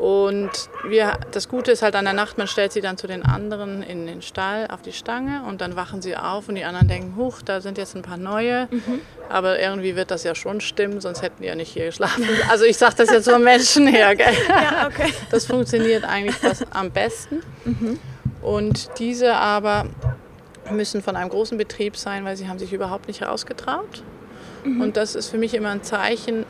[0.01, 0.51] Und
[0.89, 3.83] wir, das Gute ist halt an der Nacht, man stellt sie dann zu den anderen
[3.83, 7.17] in den Stall auf die Stange und dann wachen sie auf und die anderen denken,
[7.17, 8.67] huch, da sind jetzt ein paar neue.
[9.29, 12.27] Aber irgendwie wird das ja schon stimmen, sonst hätten die ja nicht hier geschlafen.
[12.49, 14.17] Also ich sage das jetzt vom Menschen her.
[14.17, 14.33] Gell?
[14.49, 15.13] Ja, okay.
[15.31, 17.43] Das funktioniert eigentlich das am besten.
[18.41, 19.85] Und diese aber
[20.71, 24.03] müssen von einem großen Betrieb sein, weil sie haben sich überhaupt nicht rausgetraut.
[24.65, 26.47] Und das ist für mich immer ein Zeichen,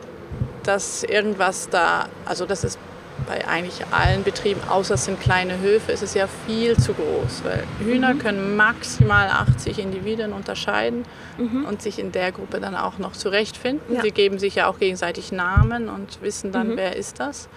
[0.63, 2.79] dass irgendwas da, also das ist
[3.26, 7.42] bei eigentlich allen Betrieben, außer es sind kleine Höfe, ist es ja viel zu groß,
[7.44, 11.04] weil Hühner können maximal 80 Individuen unterscheiden
[11.38, 13.96] und sich in der Gruppe dann auch noch zurechtfinden.
[13.96, 14.02] Ja.
[14.02, 17.48] Sie geben sich ja auch gegenseitig Namen und wissen dann, wer ist das.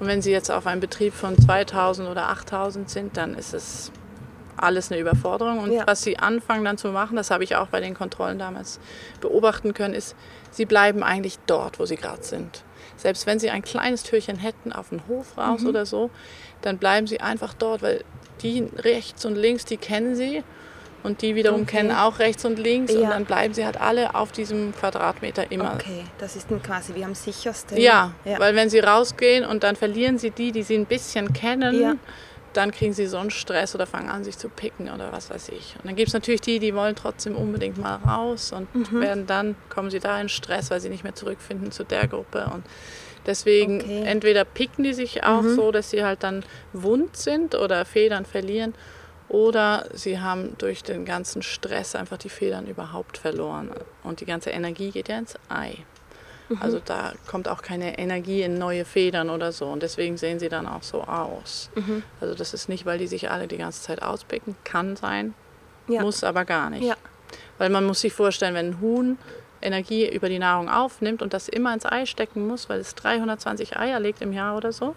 [0.00, 3.92] Und wenn sie jetzt auf einem Betrieb von 2000 oder 8000 sind, dann ist es
[4.56, 5.58] alles eine Überforderung.
[5.60, 5.86] Und Ja.
[5.86, 8.80] was sie anfangen dann zu machen, das habe ich auch bei den Kontrollen damals
[9.20, 10.14] beobachten können, ist,
[10.50, 12.62] sie bleiben eigentlich dort, wo sie gerade sind.
[12.96, 15.42] Selbst wenn sie ein kleines Türchen hätten auf den Hof Mhm.
[15.42, 16.10] raus oder so,
[16.60, 18.04] dann bleiben sie einfach dort, weil
[18.42, 20.42] die rechts und links, die kennen sie.
[21.04, 21.78] Und die wiederum Okay.
[21.78, 22.94] kennen auch rechts und links.
[22.94, 23.10] Und Ja.
[23.10, 25.74] dann bleiben sie halt alle auf diesem Quadratmeter immer.
[25.74, 27.76] Okay, das ist dann quasi wie am sichersten.
[27.76, 28.38] Ja, ja.
[28.38, 31.98] weil wenn sie rausgehen und dann verlieren sie die, die sie ein bisschen kennen.
[32.52, 35.48] Dann kriegen sie so einen Stress oder fangen an, sich zu picken oder was weiß
[35.50, 35.74] ich.
[35.78, 39.00] Und dann gibt es natürlich die, die wollen trotzdem unbedingt mal raus und Mhm.
[39.00, 42.50] werden dann, kommen sie da in Stress, weil sie nicht mehr zurückfinden zu der Gruppe.
[42.52, 42.64] Und
[43.26, 44.00] deswegen Okay.
[44.00, 44.06] Mhm.
[44.06, 48.74] entweder picken die sich auch so, dass sie halt dann wund sind oder Federn verlieren.
[49.28, 53.70] Oder sie haben durch den ganzen Stress einfach die Federn überhaupt verloren.
[54.02, 55.76] Und die ganze Energie geht ja ins Ei.
[56.60, 59.66] Also da kommt auch keine Energie in neue Federn oder so.
[59.66, 61.70] Und deswegen sehen sie dann auch so aus.
[62.20, 64.56] Also das ist nicht, weil die sich alle die ganze Zeit auspicken.
[64.64, 65.34] Kann sein,
[65.88, 66.02] Ja.
[66.02, 66.84] muss aber gar nicht.
[66.84, 66.96] Ja.
[67.58, 69.18] Weil man muss sich vorstellen, wenn ein Huhn
[69.60, 73.76] Energie über die Nahrung aufnimmt und das immer ins Ei stecken muss, weil es 320
[73.76, 74.96] Eier legt im Jahr oder so,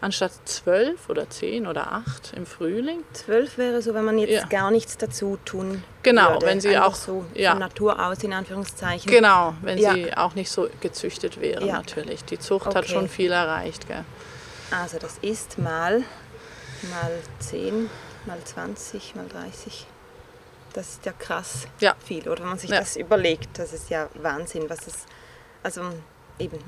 [0.00, 3.02] anstatt 12 oder 10 oder 8 im Frühling.
[3.12, 4.46] Zwölf wäre so, wenn man jetzt Ja.
[4.46, 6.46] gar nichts dazu tun Genau, würde.
[6.46, 7.50] wenn sie Einfach auch- so ja.
[7.52, 9.10] von Natur aus in Anführungszeichen.
[9.10, 9.94] Genau, wenn Ja.
[9.94, 11.76] sie auch nicht so gezüchtet wären Ja.
[11.76, 12.24] natürlich.
[12.24, 12.88] Die Zucht hat Okay.
[12.92, 13.88] schon viel erreicht.
[13.88, 14.04] Gell?
[14.70, 16.02] Also das ist mal
[16.90, 17.88] mal 10,
[18.26, 19.86] mal 20, mal 30.
[20.74, 21.94] Das ist ja krass Ja.
[22.04, 24.94] viel, oder wenn man sich das überlegt, das ist ja Wahnsinn, was das
[25.62, 25.80] also
[26.38, 26.58] eben,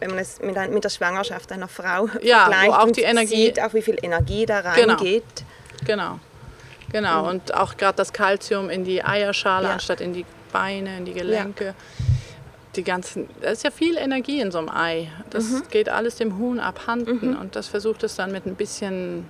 [0.00, 3.02] wenn man es mit, mit der Schwangerschaft einer Frau Ja, wo vergleicht auch und die
[3.02, 4.94] Energie- sieht, auch wie viel Energie da Genau.
[4.94, 5.24] reingeht.
[5.86, 6.18] Genau.
[6.92, 7.28] Genau.
[7.28, 9.72] Und auch gerade das Kalzium in die Eierschale Ja.
[9.74, 11.74] anstatt in die Beine, in die Gelenke.
[12.76, 15.08] Die ganzen, da ist ja viel Energie in so einem Ei.
[15.30, 15.62] Das Mhm.
[15.70, 19.28] geht alles dem Huhn abhanden und das versucht es dann mit ein bisschen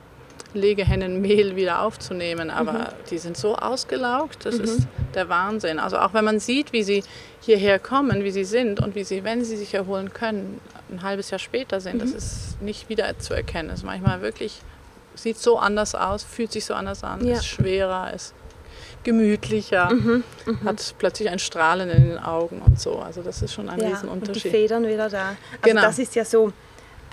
[0.55, 2.51] Legehennenmehl wieder aufzunehmen.
[2.51, 2.87] Aber Mhm.
[3.11, 5.79] die sind so ausgelaugt, das ist der Wahnsinn.
[5.79, 7.05] Also auch wenn man sieht, wie sie
[7.41, 11.31] hierher kommen, wie sie sind und wie sie, wenn sie sich erholen können, ein halbes
[11.31, 11.99] Jahr später sind, Mhm.
[12.01, 13.69] das ist nicht wieder zu erkennen.
[13.69, 14.61] Das ist manchmal wirklich,
[15.15, 17.35] sieht so anders aus, fühlt sich so anders an, Ja.
[17.35, 18.35] ist schwerer, ist
[19.05, 19.91] gemütlicher,
[20.65, 22.99] hat plötzlich ein Strahlen in den Augen und so.
[23.01, 24.51] Also das ist schon ein ja, und die Riesenunterschied.
[24.51, 25.29] Federn wieder da.
[25.29, 25.83] Also Genau.
[25.83, 26.53] das ist ja so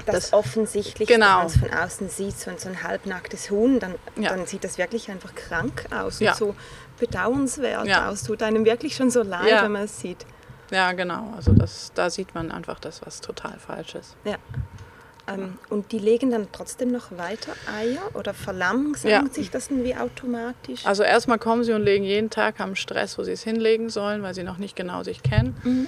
[0.06, 1.26] das, Das- Offensichtlichste, Genau.
[1.28, 4.30] wenn man es von außen sieht, so ein, so ein halbnacktes Huhn, dann, Ja.
[4.30, 6.32] dann sieht das wirklich einfach krank aus Ja.
[6.32, 6.56] und so
[7.00, 8.10] bedauernswert Ja.
[8.10, 8.24] aus.
[8.24, 9.64] Tut einem wirklich schon so leid, Ja.
[9.64, 10.26] wenn man es sieht.
[10.72, 11.34] Ja, genau.
[11.36, 14.16] Also das, da sieht man einfach das, was total falsch ist.
[14.24, 14.36] Ja.
[15.28, 19.24] Ähm, und die legen dann trotzdem noch weiter Eier oder verlangsamt Ja.
[19.32, 20.86] sich das dann wie automatisch?
[20.86, 24.24] Also erstmal kommen sie und legen jeden Tag, haben Stress, wo sie es hinlegen sollen,
[24.24, 25.56] weil sie noch nicht genau sich kennen.
[25.64, 25.88] Mhm.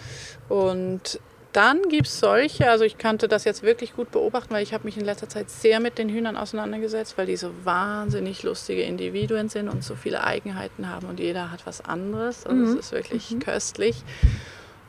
[0.56, 1.19] Und
[1.53, 4.85] dann gibt es solche, also ich kannte das jetzt wirklich gut beobachten, weil ich habe
[4.85, 9.49] mich in letzter Zeit sehr mit den Hühnern auseinandergesetzt, weil die so wahnsinnig lustige Individuen
[9.49, 12.45] sind und so viele Eigenheiten haben und jeder hat was anderes.
[12.45, 14.03] Also es ist wirklich köstlich.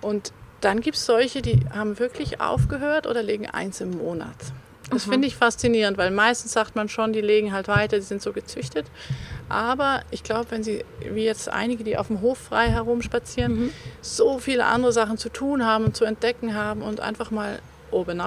[0.01, 4.37] Und dann gibt es solche, die haben wirklich aufgehört oder legen eins im Monat.
[4.91, 8.23] Das finde ich faszinierend, weil meistens sagt man schon, die legen halt weiter, die sind
[8.23, 8.87] so gezüchtet.
[9.49, 13.71] Aber ich glaube, wenn sie, wie jetzt einige, die auf dem Hof frei herumspazieren,
[14.03, 17.59] so viele andere Sachen zu tun haben und zu entdecken haben und einfach mal
[17.91, 18.21] oben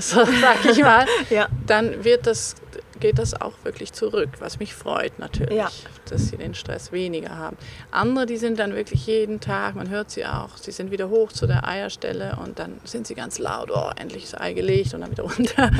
[0.00, 1.48] so sag ich mal, Ja.
[1.66, 2.54] dann wird das,
[3.00, 5.68] geht das auch wirklich zurück, was mich freut natürlich, Ja.
[6.08, 7.56] dass sie den Stress weniger haben.
[7.90, 11.32] Andere, die sind dann wirklich jeden Tag, man hört sie auch, sie sind wieder hoch
[11.32, 15.02] zu der Eierstelle und dann sind sie ganz laut, oh, endlich ist Ei gelegt und
[15.02, 15.70] dann wieder runter.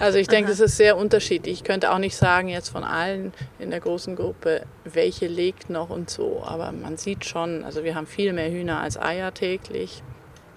[0.00, 1.54] Also ich denke, das ist sehr unterschiedlich.
[1.54, 5.90] Ich könnte auch nicht sagen jetzt von allen in der großen Gruppe, welche legt noch
[5.90, 10.02] und so, aber man sieht schon, also wir haben viel mehr Hühner als Eier täglich,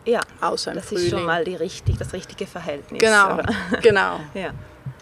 [0.05, 1.03] ja, außer im das Frühling.
[1.05, 2.99] ist schon mal die richtig, das richtige Verhältnis.
[3.01, 3.53] Genau, oder?
[3.81, 4.19] genau.
[4.33, 4.51] Ja.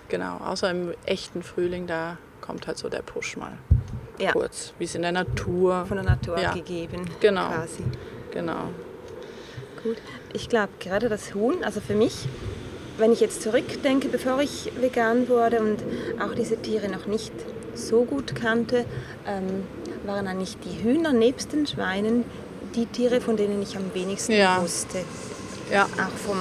[0.10, 3.58] Genau, außer im echten Frühling, da kommt halt so der Push mal
[4.20, 5.86] ja, kurz, wie es in der Natur.
[5.88, 6.54] von der Natur Ja.
[6.54, 7.06] gegeben.
[7.20, 7.50] Genau.
[7.50, 7.84] Quasi.
[8.32, 8.70] Genau.
[9.84, 9.98] Gut.
[10.34, 12.28] Ich glaube, gerade das Huhn, also für mich,
[12.98, 15.84] wenn ich jetzt zurückdenke, bevor ich vegan wurde und
[16.22, 17.32] auch diese Tiere noch nicht
[17.76, 18.86] so gut kannte,
[19.28, 19.63] ähm,
[20.06, 22.24] waren eigentlich die Hühner nebst den Schweinen
[22.76, 24.62] die Tiere, von denen ich am wenigsten Ja.
[24.62, 25.00] wusste.
[25.72, 26.38] Ja, Auch vom,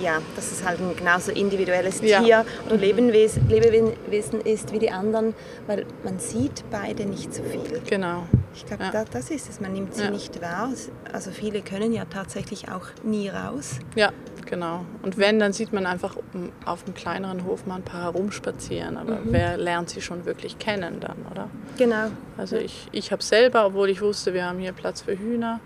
[0.00, 2.20] ja, dass es halt ein genauso individuelles Ja.
[2.22, 5.34] Tier oder Lebewesen, Lebewesen ist wie die anderen,
[5.66, 7.80] weil man sieht beide nicht so viel.
[7.88, 8.24] genau.
[8.56, 8.90] Ich glaube, Ja.
[8.92, 9.60] da, das ist es.
[9.60, 10.10] Man nimmt sie Ja.
[10.10, 10.70] nicht wahr.
[11.12, 13.80] Also viele können ja tatsächlich auch nie raus.
[13.96, 14.10] Ja,
[14.46, 14.84] genau.
[15.02, 16.16] Und wenn, dann sieht man einfach
[16.64, 18.96] auf einem kleineren Hof mal ein paar herumspazieren.
[18.96, 19.32] Aber Mhm.
[19.32, 21.48] wer lernt sie schon wirklich kennen dann, oder?
[21.78, 22.12] Genau.
[22.36, 25.58] Also ich, ich habe selber, obwohl ich wusste, wir haben hier Platz für Hühner,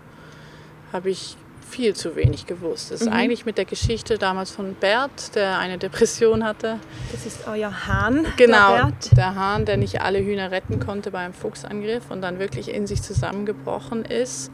[0.91, 1.37] habe ich
[1.69, 2.91] viel zu wenig gewusst.
[2.91, 6.79] Das ist eigentlich mit der Geschichte damals von Bert, der eine Depression hatte.
[7.11, 8.25] Das ist euer Hahn.
[8.37, 9.17] Genau, Der Bert.
[9.17, 13.01] der Hahn, der nicht alle Hühner retten konnte beim Fuchsangriff und dann wirklich in sich
[13.01, 14.51] zusammengebrochen ist.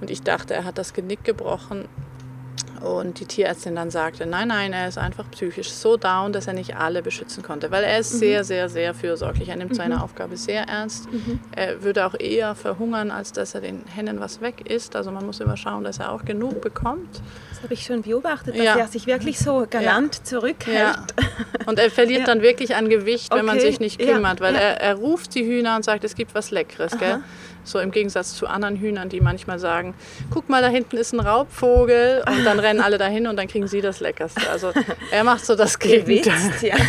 [0.00, 1.86] Und ich dachte, er hat das Genick gebrochen.
[2.82, 6.52] Und die Tierärztin dann sagte, nein, nein, er ist einfach psychisch so down, dass er
[6.52, 7.70] nicht alle beschützen konnte.
[7.70, 9.48] Weil er ist sehr, sehr, sehr fürsorglich.
[9.48, 11.08] Er nimmt seine Aufgabe sehr ernst.
[11.52, 14.94] Er würde auch eher verhungern, als dass er den Hennen was weg isst.
[14.94, 17.20] Also man muss immer schauen, dass er auch genug bekommt.
[17.50, 18.76] Das habe ich schon beobachtet, dass Ja.
[18.76, 20.78] er sich wirklich so galant zurückhält.
[20.78, 21.06] Ja.
[21.66, 22.26] Und er verliert Ja.
[22.26, 24.60] dann wirklich an Gewicht, wenn man Okay, sich nicht ja, kümmert, weil ja.
[24.60, 26.92] er, er ruft die Hühner und sagt, es gibt was Leckeres.
[27.66, 29.94] So im Gegensatz zu anderen Hühnern, die manchmal sagen,
[30.30, 33.66] guck mal, da hinten ist ein Raubvogel und dann rennen alle dahin und dann kriegen
[33.66, 34.48] sie das Leckerste.
[34.48, 34.72] Also
[35.10, 36.52] er macht so das Gegenteil.
[36.62, 36.76] Ja.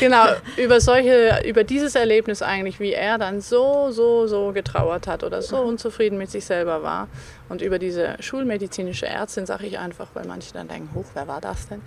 [0.00, 0.26] Genau,
[0.56, 5.42] über solche, über dieses Erlebnis eigentlich, wie er dann so, so, so getrauert hat oder
[5.42, 7.08] so unzufrieden mit sich selber war.
[7.48, 11.40] Und über diese schulmedizinische Ärztin sage ich einfach, weil manche dann denken, hoch, wer war
[11.40, 11.82] das denn?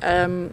[0.00, 0.50] Ähm,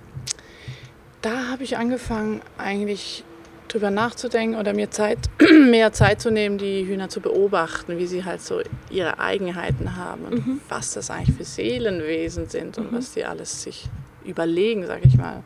[1.21, 3.23] da habe ich angefangen, eigentlich
[3.69, 5.29] drüber nachzudenken oder mir Zeit,
[5.69, 10.25] mehr Zeit zu nehmen, die Hühner zu beobachten, wie sie halt so ihre Eigenheiten haben
[10.25, 13.87] und was das eigentlich für Seelenwesen sind und was die alles sich
[14.25, 15.43] überlegen, sage ich mal.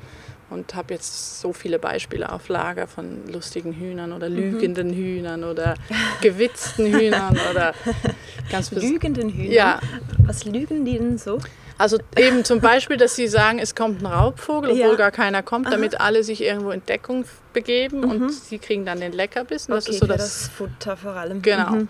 [0.49, 5.75] Und habe jetzt so viele Beispiele auf Lager von lustigen Hühnern oder lügenden Hühnern oder
[6.21, 7.73] gewitzten Hühnern oder
[8.51, 9.51] ganz Lügenden Hühner.
[9.51, 9.79] Ja.
[10.25, 11.39] Was lügen die denn so?
[11.77, 14.95] Also eben zum Beispiel, dass sie sagen, es kommt ein Raubvogel, obwohl Ja.
[14.95, 19.11] gar keiner kommt, damit alle sich irgendwo in Deckung begeben und sie kriegen dann den
[19.11, 19.73] Leckerbissen.
[19.73, 21.41] Das okay, ist so das, das Futter vor allem.
[21.41, 21.71] Genau.
[21.71, 21.87] Mhm.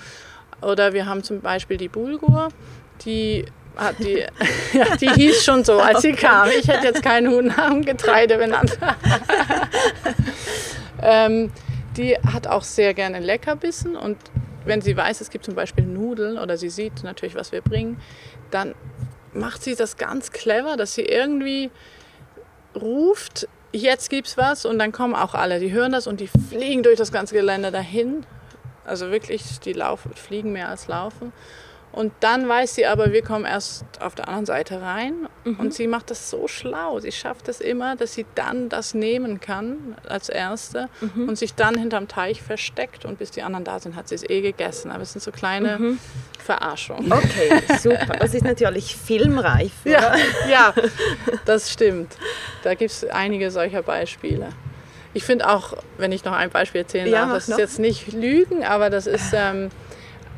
[0.61, 2.49] Oder wir haben zum Beispiel die Bulgur,
[3.05, 4.25] die hat die,
[4.73, 6.47] ja, die hieß schon so, als sie kam.
[6.57, 8.77] Ich hätte jetzt keinen Huhn nach dem Getreide benannt.
[11.01, 11.51] ähm,
[11.97, 14.17] die hat auch sehr gerne Leckerbissen und
[14.65, 17.99] wenn sie weiß, es gibt zum Beispiel Nudeln oder sie sieht natürlich, was wir bringen,
[18.49, 18.73] dann
[19.33, 21.71] macht sie das ganz clever, dass sie irgendwie
[22.75, 26.83] ruft, jetzt gibt's was und dann kommen auch alle, die hören das und die fliegen
[26.83, 28.25] durch das ganze Gelände dahin.
[28.85, 31.31] Also wirklich, die laufen, fliegen mehr als laufen.
[31.93, 35.27] Und dann weiß sie aber, wir kommen erst auf der anderen Seite rein.
[35.45, 36.99] Und sie macht das so schlau.
[36.99, 41.77] Sie schafft es immer, dass sie dann das nehmen kann als Erste und sich dann
[41.77, 43.05] hinterm Teich versteckt.
[43.05, 44.89] Und bis die anderen da sind, hat sie es eh gegessen.
[44.89, 45.97] Aber es sind so kleine
[46.43, 47.13] Verarschungen.
[47.13, 48.17] Okay, super.
[48.19, 49.71] Das ist natürlich filmreif.
[49.85, 49.91] Oder?
[49.91, 50.15] Ja,
[50.49, 50.73] ja,
[51.45, 52.17] das stimmt.
[52.63, 54.49] Da gibt es einige solcher Beispiele.
[55.13, 57.59] Ich finde auch, wenn ich noch ein Beispiel erzählen darf, das ist noch.
[57.59, 59.69] jetzt nicht Lügen, aber das ist ähm,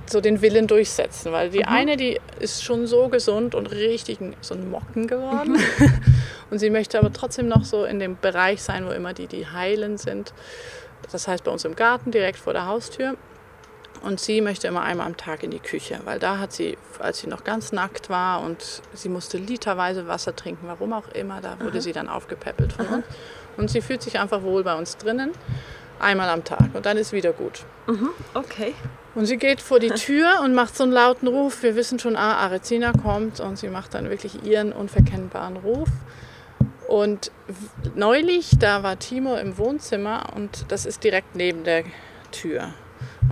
[0.07, 1.31] so den Willen durchsetzen.
[1.31, 1.51] Weil Mhm.
[1.53, 5.53] die eine, die ist schon so gesund und richtig so ein Mocken geworden.
[5.53, 5.93] Mhm.
[6.51, 9.47] Und sie möchte aber trotzdem noch so in dem Bereich sein, wo immer die, die
[9.47, 10.31] heilen sind.
[11.11, 13.15] Das heißt bei uns im Garten, direkt vor der Haustür.
[14.03, 17.17] Und sie möchte immer einmal am Tag in die Küche, weil da hat sie, als
[17.19, 21.57] sie noch ganz nackt war und sie musste literweise Wasser trinken, warum auch immer, da
[21.59, 23.05] wurde sie dann aufgepäppelt von uns.
[23.57, 25.31] Und sie fühlt sich einfach wohl bei uns drinnen,
[25.99, 27.63] einmal am Tag und dann ist wieder gut.
[28.35, 28.75] Okay.
[29.15, 31.63] Und sie geht vor die Tür und macht so einen lauten Ruf.
[31.63, 35.89] Wir wissen schon, ah, Arezina kommt und sie macht dann wirklich ihren unverkennbaren Ruf.
[36.89, 37.31] Und
[37.95, 41.83] neulich, da war Timo im Wohnzimmer und das ist direkt neben der
[42.31, 42.73] Tür.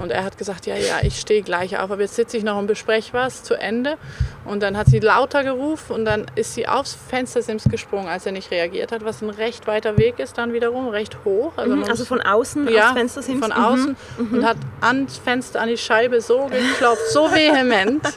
[0.01, 2.57] Und er hat gesagt, ja, ja, ich stehe gleich auf, aber jetzt sitze ich noch
[2.57, 3.97] und bespreche was zu Ende.
[4.45, 8.31] Und dann hat sie lauter gerufen und dann ist sie aufs Fenstersims gesprungen, als er
[8.31, 11.53] nicht reagiert hat, was ein recht weiter Weg ist dann wiederum, recht hoch.
[11.57, 13.95] Also muss- von außen ja, aufs Fenster sind von außen
[14.31, 18.03] und hat ans Fenster, an die Scheibe so geklopft, so vehement.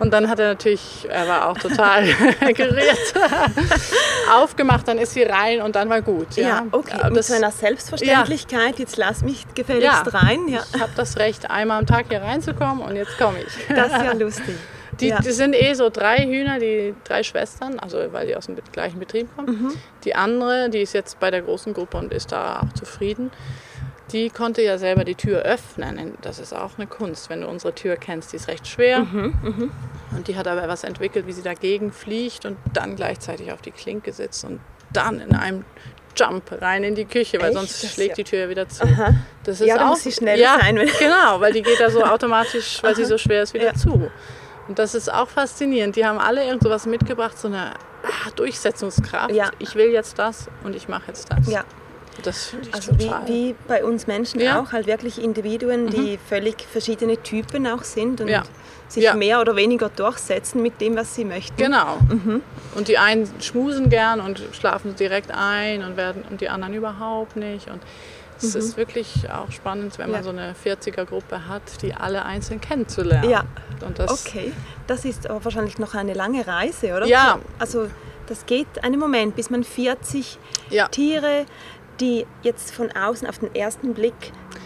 [0.00, 2.04] Und dann hat er natürlich, er war auch total
[2.54, 3.14] gerührt,
[4.34, 6.36] aufgemacht, dann ist sie rein und dann war gut.
[6.36, 6.96] Ja, Ja, okay.
[7.08, 10.18] Mit das, so einer Selbstverständlichkeit, jetzt lass mich gefälligst Ja.
[10.18, 10.48] rein.
[10.48, 10.60] Ja.
[10.74, 13.66] ich habe das Recht, einmal am Tag hier reinzukommen und jetzt komme ich.
[13.76, 14.56] Das ist ja lustig.
[15.00, 15.18] Die, ja.
[15.20, 18.98] die sind eh so drei Hühner, die drei Schwestern, also weil die aus dem gleichen
[18.98, 19.62] Betrieb kommen.
[19.62, 19.72] Mhm.
[20.04, 23.30] Die andere, die ist jetzt bei der großen Gruppe und ist da auch zufrieden.
[24.12, 26.14] Die konnte ja selber die Tür öffnen.
[26.22, 28.32] Das ist auch eine Kunst, wenn du unsere Tür kennst.
[28.32, 29.00] Die ist recht schwer.
[29.00, 29.70] Mhm,
[30.16, 33.70] Und die hat aber was entwickelt, wie sie dagegen fliegt und dann gleichzeitig auf die
[33.70, 34.60] Klinke sitzt und
[34.92, 35.64] dann in einem
[36.16, 37.58] Jump rein in die Küche, weil Echt?
[37.58, 38.82] sonst Das schlägt ja- die Tür ja wieder zu.
[38.84, 39.14] Aha.
[39.44, 42.02] Das ist Ja, auch, muss sie schneller ja, sein, Genau, weil die geht da so
[42.04, 43.74] automatisch, weil sie so schwer ist, wieder Ja.
[43.74, 44.10] zu.
[44.68, 45.94] Und das ist auch faszinierend.
[45.96, 49.32] Die haben alle irgend sowas mitgebracht, so eine ah, Durchsetzungskraft.
[49.32, 49.50] Ja.
[49.60, 51.46] Ich will jetzt das und ich mache jetzt das.
[51.48, 51.64] Ja,
[52.22, 53.28] Das finde ich also wie, total.
[53.28, 54.54] wie bei uns Menschen Ja.
[54.60, 54.66] Mhm.
[54.66, 58.42] auch, halt wirklich Individuen, die völlig verschiedene Typen auch sind und Ja.
[58.88, 59.14] sich Ja.
[59.14, 61.56] mehr oder weniger durchsetzen mit dem, was sie möchten.
[61.56, 61.98] Genau.
[62.08, 62.42] Mhm.
[62.74, 67.36] Und die einen schmusen gern und schlafen direkt ein und, werden, und die anderen überhaupt
[67.36, 67.68] nicht.
[67.70, 67.80] Und
[68.42, 70.24] es ist wirklich auch spannend, wenn man Mhm.
[70.24, 73.30] So eine 40er-Gruppe hat, die alle einzeln kennenzulernen.
[73.30, 73.44] Ja.
[73.86, 74.52] Und das, Okay,
[74.86, 77.06] das ist aber wahrscheinlich noch eine lange Reise, oder?
[77.06, 77.38] Ja.
[77.58, 77.88] Also
[78.26, 80.38] das geht einen Moment, bis man 40
[80.70, 80.88] Ja.
[80.88, 81.44] Tiere,
[82.00, 84.14] die jetzt von außen auf den ersten Blick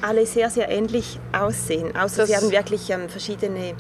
[0.00, 1.96] alle sehr, sehr ähnlich aussehen.
[1.96, 3.74] Außer Das- sie haben wirklich ähm, verschiedene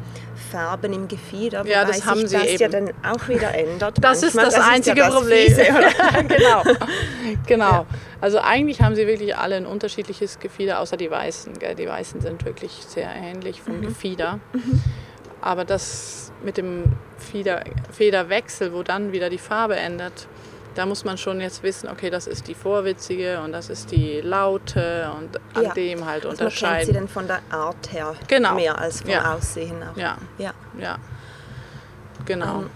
[0.50, 2.86] Farben im Gefieder, Ja, das haben sich sie das ja eben.
[3.02, 3.96] dann auch wieder ändert.
[4.00, 4.60] Das ist manchmal.
[4.60, 5.46] das einzige ja das Problem.
[5.46, 5.62] Fiese,
[6.28, 6.62] genau.
[7.46, 7.86] genau.
[8.20, 11.58] Also eigentlich haben sie wirklich alle ein unterschiedliches Gefieder, außer die Weißen.
[11.58, 11.74] Gell?
[11.74, 13.86] Die Weißen sind wirklich sehr ähnlich vom Mhm.
[13.88, 14.38] Gefieder.
[15.40, 16.84] Aber das mit dem
[17.18, 20.26] Fieder, Federwechsel, wo dann wieder die Farbe ändert,
[20.74, 24.20] da muss man schon jetzt wissen, okay, das ist die vorwitzige und das ist die
[24.20, 25.72] laute und an Ja.
[25.74, 26.94] dem halt Also man kennt sie unterscheiden.
[26.94, 28.54] dann von der Art her Genau.
[28.54, 29.34] mehr als vom Ja.
[29.34, 29.96] Aussehen auch.
[29.96, 30.52] Ja, Ja.
[30.78, 30.98] ja.
[32.26, 32.60] Genau.
[32.62, 32.70] Ähm,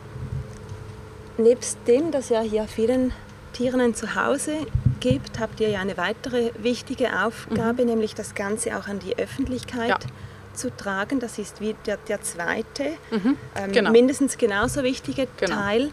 [1.38, 3.12] Nebst dem, dass ihr hier vielen
[3.52, 4.54] Tieren ein Zuhause
[5.00, 9.84] gibt, habt ihr ja eine weitere wichtige Aufgabe, nämlich das Ganze auch an die Öffentlichkeit
[10.04, 10.10] Mhm.
[10.10, 10.54] Ja.
[10.54, 11.20] zu tragen.
[11.20, 13.36] Das ist wie der, der zweite, ähm,
[13.72, 13.90] genau.
[13.92, 15.54] mindestens genauso wichtige Genau.
[15.54, 15.90] Teil.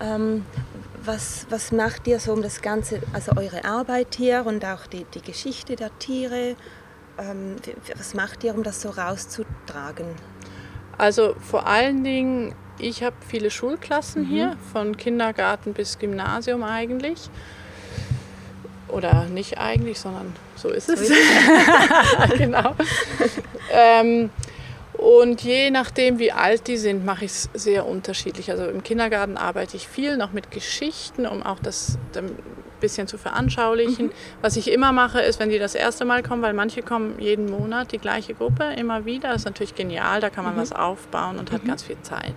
[0.00, 0.44] Ähm,
[1.06, 5.04] was, was macht ihr so um das Ganze, also eure Arbeit hier und auch die,
[5.14, 6.56] die Geschichte der Tiere?
[7.18, 7.56] Ähm,
[7.96, 10.06] was macht ihr, um das so rauszutragen?
[10.98, 17.30] Also vor allen Dingen, ich habe viele Schulklassen hier, von Kindergarten bis Gymnasium eigentlich.
[18.88, 21.10] Oder nicht eigentlich, sondern so ist es.
[22.38, 22.74] genau.
[23.72, 24.30] ähm,
[24.98, 28.50] und je nachdem, wie alt die sind, mache ich es sehr unterschiedlich.
[28.50, 32.30] Also im Kindergarten arbeite ich viel noch mit Geschichten, um auch das ein
[32.80, 34.10] bisschen zu veranschaulichen.
[34.40, 37.50] Was ich immer mache, ist, wenn die das erste Mal kommen, weil manche kommen jeden
[37.50, 39.28] Monat, die gleiche Gruppe, immer wieder.
[39.28, 42.34] Das ist natürlich genial, da kann man was aufbauen und hat ganz viel Zeit.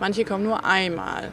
[0.00, 1.32] Manche kommen nur einmal.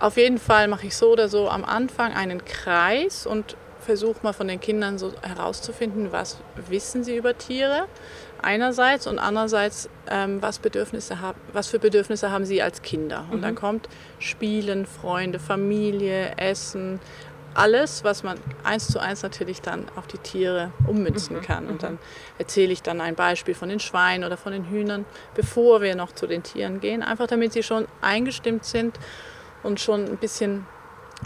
[0.00, 4.32] Auf jeden Fall mache ich so oder so am Anfang einen Kreis und versuche mal
[4.32, 7.86] von den Kindern so herauszufinden, was wissen sie über Tiere
[8.44, 13.24] einerseits und andererseits, ähm, was, Bedürfnisse hab, was für Bedürfnisse haben sie als Kinder.
[13.30, 13.88] Und dann kommt
[14.18, 17.00] Spielen, Freunde, Familie, Essen,
[17.54, 21.68] alles, was man eins zu eins natürlich dann auf die Tiere ummünzen kann.
[21.68, 21.98] Und dann
[22.38, 26.12] erzähle ich dann ein Beispiel von den Schweinen oder von den Hühnern, bevor wir noch
[26.12, 28.98] zu den Tieren gehen, einfach damit sie schon eingestimmt sind
[29.62, 30.66] und schon ein bisschen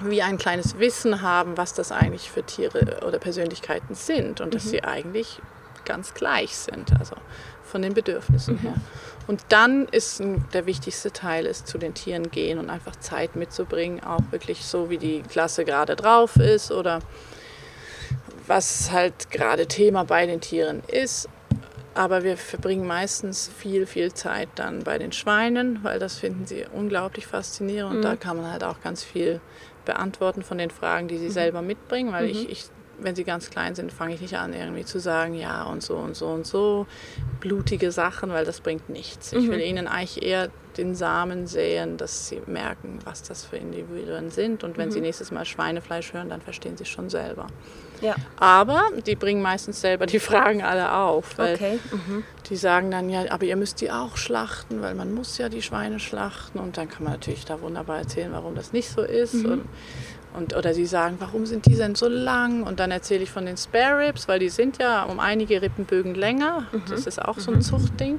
[0.04, 4.68] wie ein kleines Wissen haben, was das eigentlich für Tiere oder Persönlichkeiten sind und dass
[4.68, 5.40] sie eigentlich
[5.88, 7.16] ganz gleich sind, also
[7.64, 8.74] von den Bedürfnissen her.
[9.26, 10.22] Und dann ist
[10.52, 14.90] der wichtigste Teil, ist zu den Tieren gehen und einfach Zeit mitzubringen, auch wirklich so,
[14.90, 17.00] wie die Klasse gerade drauf ist oder
[18.46, 21.28] was halt gerade Thema bei den Tieren ist.
[21.94, 26.64] Aber wir verbringen meistens viel, viel Zeit dann bei den Schweinen, weil das finden sie
[26.72, 27.96] unglaublich faszinierend.
[27.96, 29.40] Und da kann man halt auch ganz viel
[29.84, 32.66] beantworten von den Fragen, die sie selber mitbringen, weil ich, ich
[33.00, 35.96] wenn sie ganz klein sind, fange ich nicht an, irgendwie zu sagen, ja und so
[35.96, 36.86] und so und so,
[37.40, 39.32] blutige Sachen, weil das bringt nichts.
[39.32, 44.30] Ich will ihnen eigentlich eher den Samen säen, dass sie merken, was das für Individuen
[44.30, 44.62] sind.
[44.62, 47.48] Und wenn sie nächstes Mal Schweinefleisch hören, dann verstehen sie es schon selber.
[48.00, 48.14] Ja.
[48.36, 51.80] Aber die bringen meistens selber die Fragen alle auf, weil Okay.
[51.90, 52.22] Mhm.
[52.48, 55.62] die sagen dann ja, aber ihr müsst die auch schlachten, weil man muss ja die
[55.62, 56.60] Schweine schlachten.
[56.60, 59.34] Und dann kann man natürlich da wunderbar erzählen, warum das nicht so ist.
[59.34, 59.64] Und,
[60.34, 62.62] und, oder sie sagen, warum sind die denn so lang?
[62.62, 66.14] Und dann erzähle ich von den Spare Ribs, weil die sind ja um einige Rippenbögen
[66.14, 66.64] länger.
[66.90, 68.18] Das ist auch so ein Zuchtding.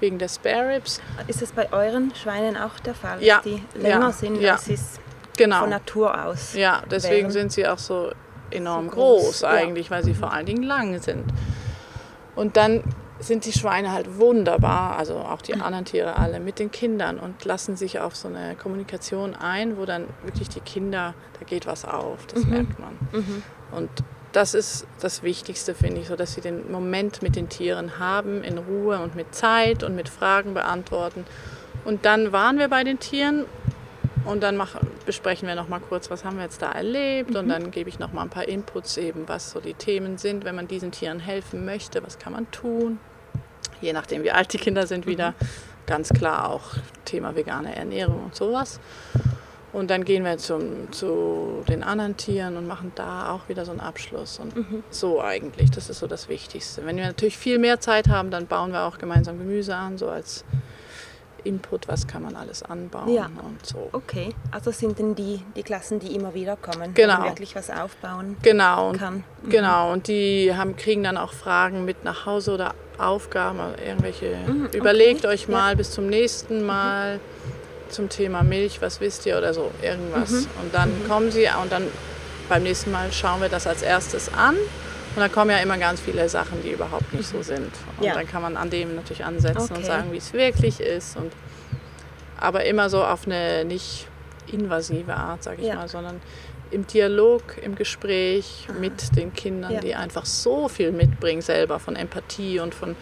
[0.00, 1.00] Wegen der Spare Ribs.
[1.26, 3.36] Ist das bei euren Schweinen auch der Fall, Ja.
[3.36, 4.12] dass die länger Ja.
[4.12, 4.52] sind, Ja.
[4.54, 5.00] als sie es
[5.36, 5.60] Genau.
[5.60, 7.30] von Natur aus Ja, deswegen wären?
[7.32, 8.12] sind sie auch so
[8.50, 9.48] enorm So groß, groß, ja.
[9.50, 11.24] eigentlich, weil sie vor allen Dingen lang sind.
[12.36, 12.82] Und dann
[13.20, 17.44] sind die Schweine halt wunderbar, also auch die anderen Tiere alle, mit den Kindern und
[17.44, 21.84] lassen sich auf so eine Kommunikation ein, wo dann wirklich die Kinder, da geht was
[21.84, 22.96] auf, das merkt man.
[23.72, 23.90] Und
[24.32, 28.44] das ist das Wichtigste, finde ich, so dass sie den Moment mit den Tieren haben,
[28.44, 31.24] in Ruhe und mit Zeit und mit Fragen beantworten.
[31.84, 33.46] Und dann waren wir bei den Tieren
[34.24, 37.48] und dann mach, besprechen wir noch mal kurz, was haben wir jetzt da erlebt und
[37.48, 40.54] dann gebe ich noch mal ein paar Inputs eben, was so die Themen sind, wenn
[40.54, 42.98] man diesen Tieren helfen möchte, was kann man tun.
[43.80, 45.34] Je nachdem, wie alt die Kinder sind, wieder
[45.86, 46.74] ganz klar auch
[47.04, 48.80] Thema vegane Ernährung und sowas.
[49.72, 53.70] Und dann gehen wir zum, zu den anderen Tieren und machen da auch wieder so
[53.70, 54.38] einen Abschluss.
[54.38, 54.54] Und
[54.90, 56.84] so eigentlich, das ist so das Wichtigste.
[56.86, 60.08] Wenn wir natürlich viel mehr Zeit haben, dann bauen wir auch gemeinsam Gemüse an, so
[60.08, 60.44] als
[61.48, 63.24] Input, was kann man alles anbauen Ja.
[63.26, 63.88] und so.
[63.92, 67.18] Okay, also sind denn die, die Klassen, die immer wieder kommen, Genau.
[67.18, 69.24] man wirklich was aufbauen Genau, und, kann.
[69.48, 69.92] genau.
[69.92, 74.36] Und die haben, kriegen dann auch Fragen mit nach Hause oder Aufgaben, also irgendwelche.
[74.46, 77.20] Mhm, Überlegt euch mal bis zum nächsten Mal
[77.88, 80.30] zum Thema Milch, was wisst ihr oder so, irgendwas.
[80.30, 80.46] Mhm.
[80.62, 81.84] Und dann kommen sie und dann
[82.48, 84.56] beim nächsten Mal schauen wir das als erstes an.
[85.18, 87.72] Und dann kommen ja immer ganz viele Sachen, die überhaupt nicht so sind.
[87.98, 88.04] Und.
[88.06, 88.14] Ja.
[88.14, 89.84] dann kann man an dem natürlich ansetzen und Okay.
[89.86, 91.16] sagen, wie es wirklich ist.
[91.16, 91.32] Und,
[92.38, 94.06] aber immer so auf eine nicht
[94.46, 95.74] invasive Art, sage ich Ja.
[95.74, 96.20] mal, sondern
[96.70, 99.80] im Dialog, im Gespräch mit den Kindern, Ja.
[99.80, 102.94] die einfach so viel mitbringen selber von Empathie und von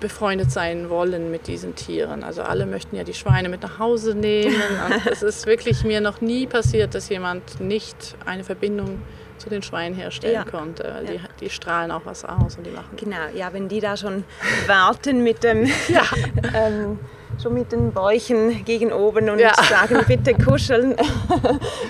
[0.00, 2.24] befreundet sein wollen mit diesen Tieren.
[2.24, 4.56] Also alle möchten ja die Schweine mit nach Hause nehmen.
[4.90, 9.00] Und es ist wirklich mir noch nie passiert, dass jemand nicht eine Verbindung
[9.38, 10.44] zu den Schweinen herstellen Ja.
[10.44, 10.84] konnte.
[10.84, 11.20] Weil Ja.
[11.40, 12.96] die, die strahlen auch was aus und die machen.
[12.96, 14.24] Genau, ja, wenn die da schon
[14.66, 15.64] warten mit dem,
[16.54, 16.98] ähm,
[17.42, 19.52] schon mit den Bäuchen gegen oben und Ja.
[19.68, 20.96] sagen, bitte kuscheln,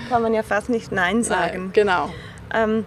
[0.08, 1.64] kann man ja fast nicht Nein sagen.
[1.64, 2.10] Nein, genau.
[2.54, 2.84] Ähm,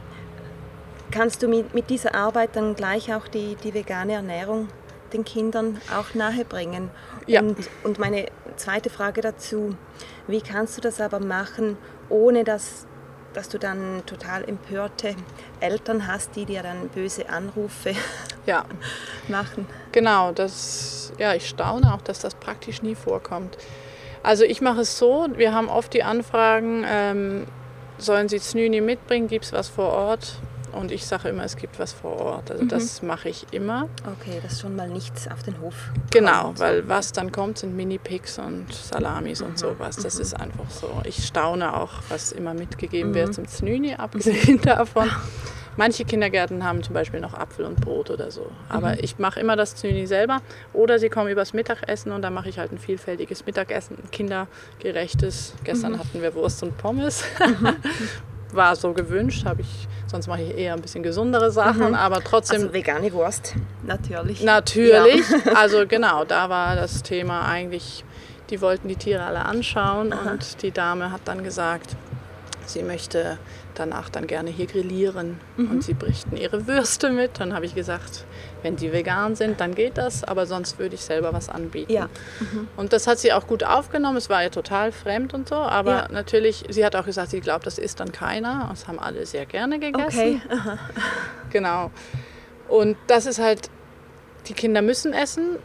[1.11, 4.67] kannst du mit, mit dieser Arbeit dann gleich auch die, die vegane Ernährung
[5.13, 6.89] den Kindern auch nahebringen?
[7.27, 7.41] Ja.
[7.41, 9.75] Und, und meine zweite Frage dazu,
[10.27, 11.77] wie kannst du das aber machen,
[12.09, 12.87] ohne dass,
[13.39, 15.15] dass du dann total empörte
[15.61, 17.93] Eltern hast, die dir dann böse Anrufe
[18.45, 18.65] Ja.
[19.29, 19.65] machen?
[19.93, 23.57] Genau, das, ja, ich staune auch, dass das praktisch nie vorkommt.
[24.23, 27.47] Also ich mache es so, wir haben oft die Anfragen, ähm,
[27.97, 30.33] sollen Sie Znüni mitbringen, gibt es was vor Ort?
[30.71, 32.51] Und ich sage immer, es gibt was vor Ort.
[32.51, 33.87] Also das mache ich immer.
[34.19, 35.73] Okay, dass schon mal nichts auf den Hof
[36.11, 36.59] Genau, kommt.
[36.59, 39.95] weil was dann kommt, sind Mini-Pigs und Salamis und sowas.
[39.97, 40.89] Das ist einfach so.
[41.05, 45.09] Ich staune auch, was immer mitgegeben wird zum Znüni, abgesehen davon.
[45.77, 48.51] Manche Kindergärten haben zum Beispiel noch Apfel und Brot oder so.
[48.67, 50.41] Aber ich mache immer das Znüni selber.
[50.73, 55.53] Oder sie kommen übers Mittagessen und dann mache ich halt ein vielfältiges Mittagessen, ein kindergerechtes.
[55.63, 57.23] Gestern hatten wir Wurst und Pommes.
[58.51, 59.87] War so gewünscht, habe ich.
[60.07, 64.41] Sonst mache ich eher ein bisschen gesundere Sachen, aber trotzdem Also vegane Wurst, natürlich.
[64.43, 65.21] Natürlich.
[65.55, 68.03] Also genau, da war das Thema eigentlich,
[68.49, 71.95] die wollten die Tiere alle anschauen und die Dame hat dann gesagt,
[72.65, 73.37] sie möchte
[73.79, 75.71] danach dann gerne hier grillieren Mhm.
[75.71, 77.39] und sie brächten ihre Würste mit.
[77.39, 78.25] Dann habe ich gesagt,
[78.61, 81.91] wenn sie vegan sind, dann geht das, aber sonst würde ich selber was anbieten.
[81.91, 82.09] Ja.
[82.77, 84.17] Und das hat sie auch gut aufgenommen.
[84.17, 86.07] Es war ihr total fremd und so, aber Ja.
[86.11, 88.67] natürlich, sie hat auch gesagt, sie glaubt, das isst dann keiner.
[88.69, 90.41] Das haben alle sehr gerne gegessen.
[90.47, 90.77] Okay.
[91.51, 91.91] Genau.
[92.67, 93.69] Und das ist halt,
[94.47, 95.57] die Kinder müssen essen,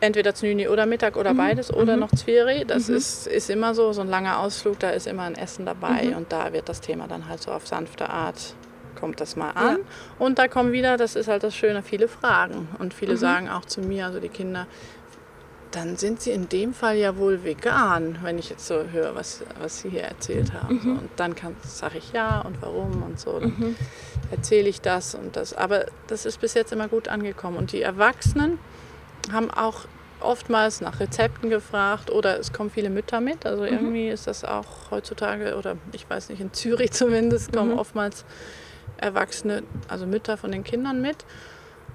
[0.00, 2.64] entweder Znüni oder Mittag oder beides oder noch Zwiri.
[2.66, 6.14] Das ist, ist immer so, so ein langer Ausflug, da ist immer ein Essen dabei
[6.16, 8.54] und da wird das Thema dann halt so auf sanfte Art,
[8.98, 9.78] kommt das mal an.
[10.18, 12.68] Und da kommen wieder, das ist halt das Schöne, viele Fragen.
[12.78, 14.66] Und viele sagen auch zu mir, also die Kinder,
[15.70, 19.42] dann sind sie in dem Fall ja wohl vegan, wenn ich jetzt so höre, was,
[19.60, 20.80] was sie hier erzählt haben.
[20.82, 23.40] So, und dann sage ich ja und warum und so.
[23.40, 23.76] Dann
[24.30, 25.52] erzähle ich das und das.
[25.52, 27.58] Aber das ist bis jetzt immer gut angekommen.
[27.58, 28.58] Und die Erwachsenen
[29.32, 29.86] haben auch
[30.20, 33.46] oftmals nach Rezepten gefragt oder es kommen viele Mütter mit.
[33.46, 38.24] Also irgendwie ist das auch heutzutage, oder ich weiß nicht, in Zürich zumindest, kommen oftmals
[38.96, 41.24] Erwachsene, also Mütter von den Kindern mit.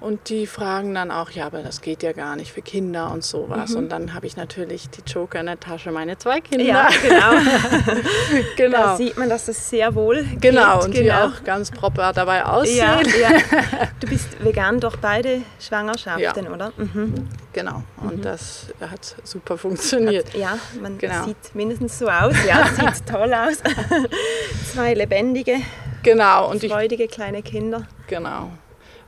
[0.02, 3.22] Und die fragen dann auch, ja, aber das geht ja gar nicht für Kinder und
[3.22, 3.74] sowas.
[3.74, 6.64] Und dann habe ich natürlich die Joker in der Tasche, meine zwei Kinder.
[6.64, 8.02] Ja, genau.
[8.56, 8.78] genau.
[8.78, 10.40] Da sieht man, dass das sehr wohl geht.
[10.42, 11.26] Genau, und die genau.
[11.26, 12.76] auch ganz proper dabei aussehen.
[12.76, 13.38] Ja, ja.
[14.00, 16.72] Du bist vegan durch beide Schwangerschaften, oder?
[16.76, 17.28] Mhm.
[17.52, 20.34] Genau, und das hat super funktioniert.
[20.34, 21.24] Ja, man Genau.
[21.26, 22.34] sieht mindestens so aus.
[22.46, 23.58] Ja, sieht toll aus.
[24.72, 25.58] Zwei lebendige,
[26.02, 27.86] Genau, und ich, freudige kleine Kinder.
[28.08, 28.50] genau.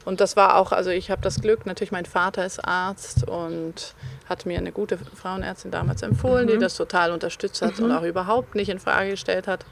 [0.04, 3.94] Und das war auch, also ich habe das Glück, natürlich mein Vater ist Arzt und
[4.28, 8.54] hat mir eine gute Frauenärztin damals empfohlen, die das total unterstützt hat und auch überhaupt
[8.54, 9.64] nicht in Frage gestellt hat.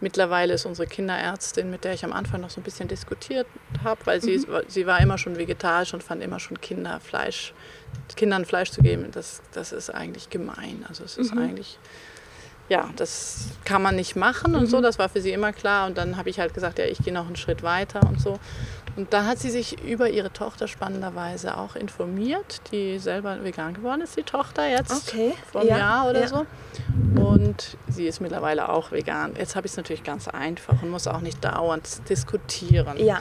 [0.00, 3.48] Mittlerweile ist unsere Kinderärztin, mit der ich am Anfang noch so ein bisschen diskutiert
[3.82, 7.52] habe, weil sie, sie war immer schon vegetarisch und fand immer schon Kinderfleisch,
[8.14, 10.84] Kindern Fleisch zu geben, das, das ist eigentlich gemein.
[10.88, 11.80] Also es ist eigentlich,
[12.68, 15.88] ja, das kann man nicht machen und so, das war für sie immer klar.
[15.88, 18.38] Und dann habe ich halt gesagt, ja, ich gehe noch einen Schritt weiter und so.
[18.98, 24.00] Und da hat sie sich über ihre Tochter spannenderweise auch informiert, die selber vegan geworden
[24.00, 26.26] ist, die Tochter jetzt Okay, vor einem ja, Jahr oder ja.
[26.26, 26.46] so.
[27.14, 29.36] Und sie ist mittlerweile auch vegan.
[29.38, 33.20] Jetzt habe ich es natürlich ganz einfach und muss auch nicht dauernd diskutieren, Ja,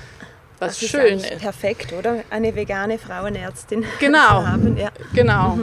[0.58, 1.42] was das ist schön eigentlich ist.
[1.42, 2.24] perfekt, oder?
[2.32, 4.42] Eine vegane Frauenärztin Genau.
[4.42, 4.78] zu haben.
[4.78, 4.90] Ja.
[5.14, 5.60] Genau.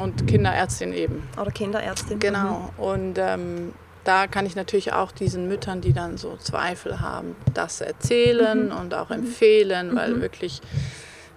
[0.00, 1.28] Und Kinderärztin eben.
[1.40, 2.20] Oder Kinderärztin.
[2.20, 2.70] Genau.
[2.78, 3.72] Und ähm,
[4.04, 8.94] da kann ich natürlich auch diesen Müttern, die dann so Zweifel haben, das erzählen und
[8.94, 10.60] auch empfehlen, weil wirklich,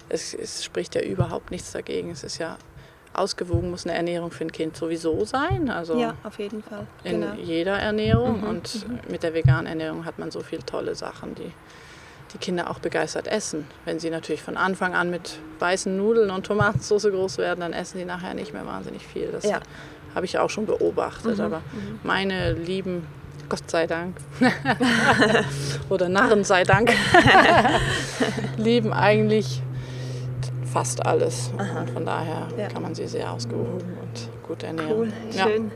[0.10, 2.12] es, es spricht ja überhaupt nichts dagegen.
[2.12, 2.58] Es ist ja
[3.14, 5.70] ausgewogen, muss eine Ernährung für ein Kind sowieso sein.
[5.70, 6.00] Also Mhm.
[6.00, 6.88] Ja, auf jeden Fall.
[7.04, 7.34] in Genau.
[7.36, 8.42] jeder Ernährung.
[8.44, 11.52] Und mit der veganen Ernährung hat man so viele tolle Sachen, die
[12.34, 13.68] die Kinder auch begeistert essen.
[13.86, 18.00] Wenn sie natürlich von Anfang an mit weißen Nudeln und Tomatensauce groß werden, dann essen
[18.00, 19.28] sie nachher nicht mehr wahnsinnig viel.
[19.32, 19.60] Das Ja.
[20.16, 21.40] Habe ich auch schon beobachtet.
[21.40, 21.62] Aber
[22.04, 23.06] meine lieben,
[23.50, 24.16] Gott sei Dank,
[25.90, 26.92] oder Narren sei Dank,
[28.58, 29.62] lieben eigentlich
[30.72, 31.52] fast alles.
[31.58, 32.68] Und von daher Ja.
[32.68, 34.92] kann man sie sehr ausgewogen und gut ernähren.
[34.92, 35.44] Cool, Ja.
[35.44, 35.72] schön.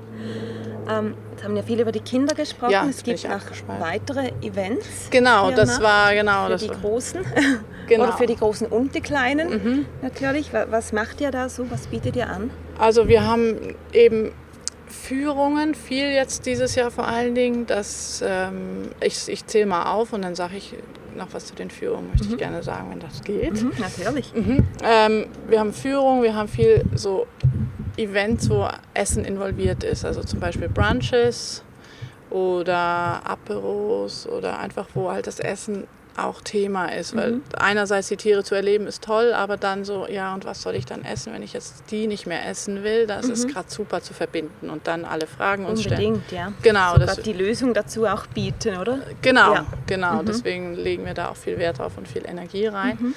[0.90, 2.72] Ähm, jetzt haben wir viel über die Kinder gesprochen.
[2.72, 3.82] Ja, es gibt abgeschweift.
[3.82, 5.10] weitere Events.
[5.12, 6.62] Genau, das war genau Für das.
[6.64, 7.20] die war- Großen
[7.88, 8.04] Genau.
[8.04, 8.10] Mhm.
[8.10, 10.52] oder für die Großen und die Kleinen natürlich.
[10.54, 11.70] Wa- Was macht ihr da so?
[11.70, 12.50] Was bietet ihr an?
[12.80, 14.32] Also wir haben eben
[14.88, 17.66] Führungen, viel jetzt dieses Jahr vor allen Dingen.
[17.66, 20.76] Dass, ähm, ich ich zähle mal auf und dann sage ich
[21.16, 23.66] noch was zu den Führungen, möchte ich gerne sagen, wenn das geht.
[23.80, 24.32] Natürlich.
[24.84, 27.26] Ähm, wir haben Führung, wir haben viel so
[27.98, 30.06] Events, wo Essen involviert ist.
[30.06, 31.64] Also zum Beispiel Brunches
[32.30, 35.86] oder Aperos oder einfach, wo halt das Essen
[36.18, 37.16] auch Thema ist.
[37.16, 40.76] Weil einerseits die Tiere zu erleben ist toll, aber dann so, ja, und was soll
[40.76, 43.06] ich dann essen, wenn ich jetzt die nicht mehr essen will?
[43.08, 46.14] Das ist gerade super zu verbinden und dann alle Fragen uns stellen.
[46.14, 46.52] Unbedingt, ja.
[46.64, 49.00] Genau, Sogar das- die Lösung dazu auch bieten, oder?
[49.22, 49.66] Genau, Ja.
[49.86, 50.24] genau.
[50.24, 53.14] Deswegen legen wir da auch viel Wert drauf und viel Energie rein.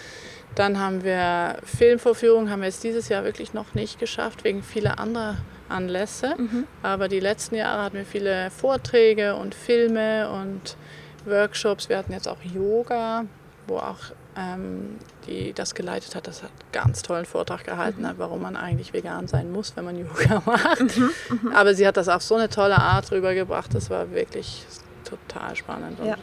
[0.55, 4.99] Dann haben wir Filmvorführungen, haben wir jetzt dieses Jahr wirklich noch nicht geschafft, wegen vieler
[4.99, 5.37] anderer
[5.69, 6.35] Anlässe.
[6.83, 10.77] Aber die letzten Jahre hatten wir viele Vorträge und Filme und
[11.31, 11.89] Workshops.
[11.89, 13.25] Wir hatten jetzt auch Yoga,
[13.67, 13.99] wo auch
[14.37, 18.93] ähm, die das geleitet hat, das hat einen ganz tollen Vortrag gehalten, warum man eigentlich
[18.93, 20.83] vegan sein muss, wenn man Yoga macht.
[21.55, 24.65] Aber sie hat das auf so eine tolle Art rübergebracht, das war wirklich
[25.05, 26.17] total spannend und Ja.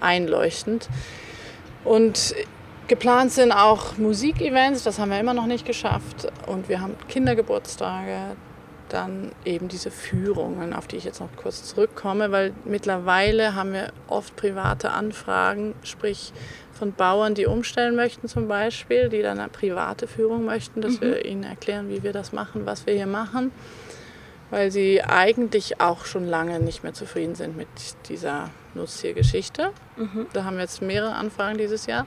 [0.00, 0.88] einleuchtend.
[1.84, 2.34] Und
[2.88, 6.28] geplant sind auch Musikevents, das haben wir immer noch nicht geschafft.
[6.46, 8.16] Und wir haben Kindergeburtstage,
[8.88, 13.92] dann eben diese Führungen, auf die ich jetzt noch kurz zurückkomme, weil mittlerweile haben wir
[14.06, 16.32] oft private Anfragen, sprich
[16.72, 21.24] von Bauern, die umstellen möchten zum Beispiel, die dann eine private Führung möchten, dass wir
[21.24, 23.50] ihnen erklären, wie wir das machen, was wir hier machen.
[24.50, 27.68] weil sie eigentlich auch schon lange nicht mehr zufrieden sind mit
[28.08, 29.72] dieser Nutztiergeschichte.
[29.96, 30.26] Mhm.
[30.32, 32.06] Da haben wir jetzt mehrere Anfragen dieses Jahr.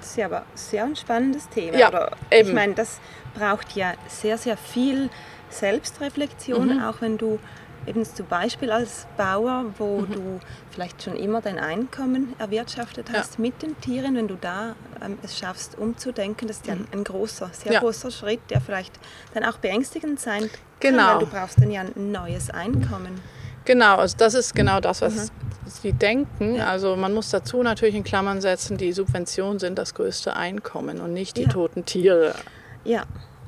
[0.00, 1.78] Das ist ja aber sehr ein spannendes Thema.
[1.78, 2.48] Ja, Oder, eben.
[2.48, 3.00] Ich meine, das
[3.34, 5.10] braucht ja sehr, sehr viel
[5.50, 6.82] Selbstreflexion, Mhm.
[6.82, 7.38] auch wenn du
[7.86, 10.12] eben zum Beispiel als Bauer, wo Mhm.
[10.12, 10.40] du
[10.70, 13.20] vielleicht schon immer dein Einkommen erwirtschaftet Ja.
[13.20, 16.86] hast mit den Tieren, wenn du da ähm, es schaffst, umzudenken, das ist ja ein,
[16.92, 17.74] ein großer, sehr Mhm.
[17.74, 17.80] Ja.
[17.80, 18.98] großer Schritt, der vielleicht
[19.34, 21.12] dann auch beängstigend sein kann, Genau.
[21.12, 23.20] weil du brauchst dann ja ein neues Einkommen.
[23.64, 25.30] Genau, also das ist genau das, was Mhm.
[25.68, 26.56] Sie denken.
[26.56, 26.66] Ja.
[26.68, 31.12] Also man muss dazu natürlich in Klammern setzen, die Subventionen sind das größte Einkommen und
[31.12, 31.48] nicht die Ja.
[31.50, 32.34] toten Tiere,
[32.84, 33.02] Ja,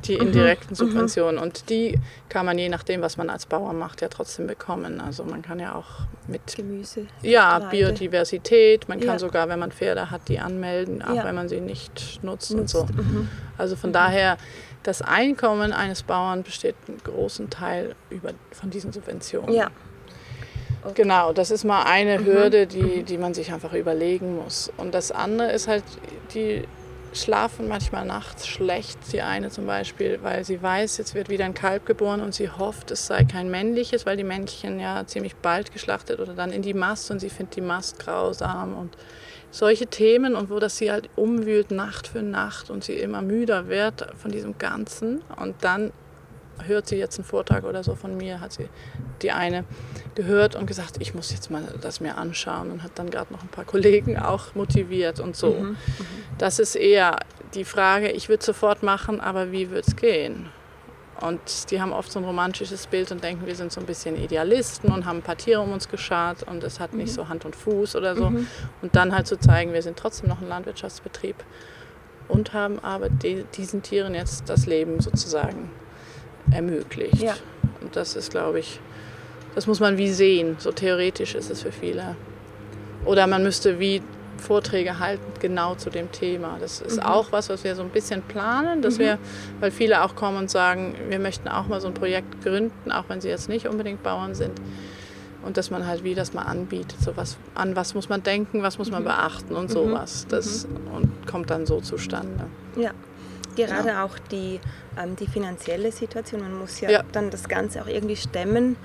[0.04, 1.38] die indirekten Subventionen.
[1.38, 5.00] Und die kann man je nachdem, was man als Bauer macht, ja trotzdem bekommen.
[5.00, 7.06] Also man kann ja auch mit Gemüse.
[7.22, 7.76] ja, Getreide.
[7.76, 9.18] Biodiversität, man kann Ja.
[9.18, 11.24] sogar, wenn man Pferde hat, die anmelden, auch Ja.
[11.24, 12.72] wenn man sie nicht nutzt, und Nutzt.
[12.72, 12.84] so.
[12.84, 13.28] Mhm.
[13.56, 14.36] Also von daher,
[14.84, 19.52] das Einkommen eines Bauern besteht einen großen Teil über, von diesen Subventionen.
[19.54, 19.68] Ja,
[20.94, 21.86] Genau, das ist mal Mhm.
[21.90, 24.70] eine Hürde, die, die man sich einfach überlegen muss.
[24.76, 25.82] Und das andere ist halt,
[26.34, 26.62] die
[27.12, 31.54] schlafen manchmal nachts schlecht, die eine zum Beispiel, weil sie weiß, jetzt wird wieder ein
[31.54, 35.72] Kalb geboren und sie hofft, es sei kein männliches, weil die Männchen ja ziemlich bald
[35.72, 38.96] geschlachtet oder dann in die Mast und sie findet die Mast grausam und
[39.50, 43.68] solche Themen und wo das sie halt umwühlt Nacht für Nacht und sie immer müder
[43.68, 45.22] wird von diesem Ganzen.
[45.36, 45.92] Und dann
[46.66, 48.68] hört sie jetzt einen Vortrag oder so von mir, hat sie
[49.22, 49.64] die eine
[50.14, 53.42] gehört und gesagt, ich muss jetzt mal das mir anschauen und hat dann gerade noch
[53.42, 55.66] ein paar Kollegen auch motiviert und so.
[56.38, 57.18] Das ist eher
[57.54, 60.50] die Frage, ich würde sofort machen, aber wie wird es gehen?
[61.20, 64.16] Und die haben oft so ein romantisches Bild und denken, wir sind so ein bisschen
[64.16, 67.44] Idealisten und haben ein paar Tiere um uns geschart und es hat nicht so Hand
[67.44, 68.26] und Fuß oder so.
[68.82, 71.34] Und dann halt zu zeigen, wir sind trotzdem noch ein Landwirtschaftsbetrieb
[72.28, 75.70] und haben aber die, diesen Tieren jetzt das Leben sozusagen
[76.52, 77.22] ermöglicht.
[77.22, 77.34] Ja.
[77.80, 78.80] Und das ist, glaube ich,
[79.54, 80.56] das muss man wie sehen.
[80.58, 82.16] So theoretisch ist es für viele.
[83.04, 84.02] Oder man müsste wie
[84.38, 86.58] Vorträge halten, genau zu dem Thema.
[86.60, 89.18] Das ist auch was, was wir so ein bisschen planen, dass wir,
[89.60, 93.04] weil viele auch kommen und sagen, wir möchten auch mal so ein Projekt gründen, auch
[93.08, 94.52] wenn sie jetzt nicht unbedingt Bauern sind.
[95.44, 98.62] Und dass man halt wie das mal anbietet, so was, an was muss man denken,
[98.62, 100.26] was muss man beachten und sowas.
[100.28, 102.44] Das und kommt dann so zustande.
[102.76, 102.90] Ja,
[103.66, 104.60] gerade auch die,
[104.96, 106.40] ähm, die finanzielle Situation.
[106.40, 107.02] Man muss ja, Ja.
[107.12, 108.76] dann das Ganze auch irgendwie stemmen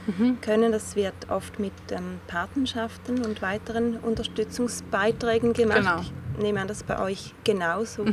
[0.42, 0.72] können.
[0.72, 5.78] Das wird oft mit ähm, Patenschaften und weiteren Unterstützungsbeiträgen gemacht.
[5.80, 6.02] Genau.
[6.02, 8.06] Ich nehme an, das bei euch genauso.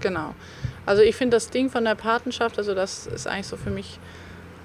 [0.00, 0.34] Genau.
[0.86, 3.98] Also ich finde das Ding von der Patenschaft, also das ist eigentlich so für mich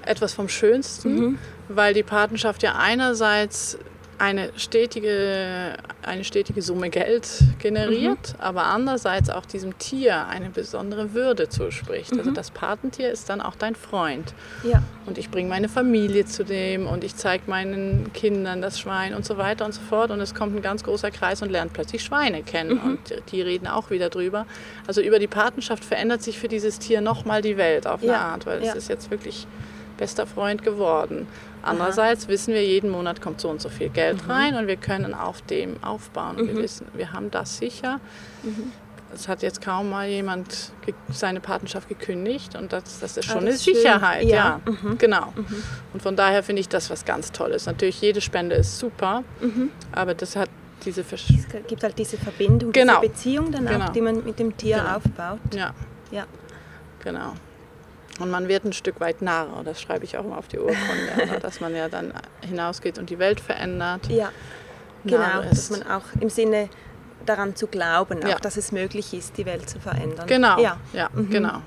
[0.06, 1.38] etwas vom Schönsten,
[1.70, 3.78] weil die Patenschaft ja einerseits
[4.20, 7.28] eine stetige, eine stetige Summe Geld
[7.60, 12.12] generiert, aber andererseits auch diesem Tier eine besondere Würde zuspricht.
[12.18, 14.34] Also das Patentier ist dann auch dein Freund.
[14.64, 19.14] Ja, Und ich bringe meine Familie zu dem und ich zeige meinen Kindern das Schwein
[19.14, 20.12] und so weiter und so fort.
[20.12, 22.78] Und es kommt ein ganz großer Kreis und lernt plötzlich Schweine kennen.
[22.78, 23.00] Und
[23.32, 24.46] die reden auch wieder drüber.
[24.86, 28.20] Also über die Patenschaft verändert sich für dieses Tier nochmal die Welt auf eine Ja,
[28.20, 28.72] Art, weil ja.
[28.72, 29.48] es ist jetzt wirklich
[30.00, 31.28] bester Freund geworden.
[31.62, 34.32] Andererseits wissen wir, jeden Monat kommt so und so viel Geld Mhm.
[34.32, 36.38] rein und wir können auf dem aufbauen.
[36.38, 38.00] Und wir wissen, wir haben das sicher.
[38.44, 38.72] Mhm.
[39.14, 40.72] Es hat jetzt kaum mal jemand
[41.12, 43.76] seine Patenschaft gekündigt und das, das ist Ah, schon das eine ist schön.
[43.76, 44.24] Sicherheit.
[44.26, 44.60] Ja.
[44.66, 45.34] Ja, genau.
[45.94, 47.66] Und von daher finde ich das was ganz Tolles.
[47.66, 49.24] Natürlich, jede Spende ist super,
[49.92, 50.50] aber das hat
[50.86, 53.02] diese Versch es gibt halt diese Verbindung, Genau.
[53.02, 53.86] diese Beziehung dann Genau.
[53.86, 54.96] auch, die man mit dem Tier Genau.
[54.98, 55.40] aufbaut.
[55.56, 55.74] Ja,
[56.12, 56.26] Ja.
[57.04, 57.34] genau.
[58.20, 60.78] Und man wird ein Stück weit Narr, das schreibe ich auch immer auf die Urkunde,
[61.24, 61.40] oder?
[61.40, 64.08] dass man ja dann hinausgeht und die Welt verändert.
[64.10, 64.30] Ja,
[65.06, 66.70] genau, dass man auch im Sinne
[67.26, 68.36] daran zu glauben, Ja.
[68.36, 70.28] auch dass es möglich ist, die Welt zu verändern.
[70.28, 71.62] Genau, Ja, ja, genau.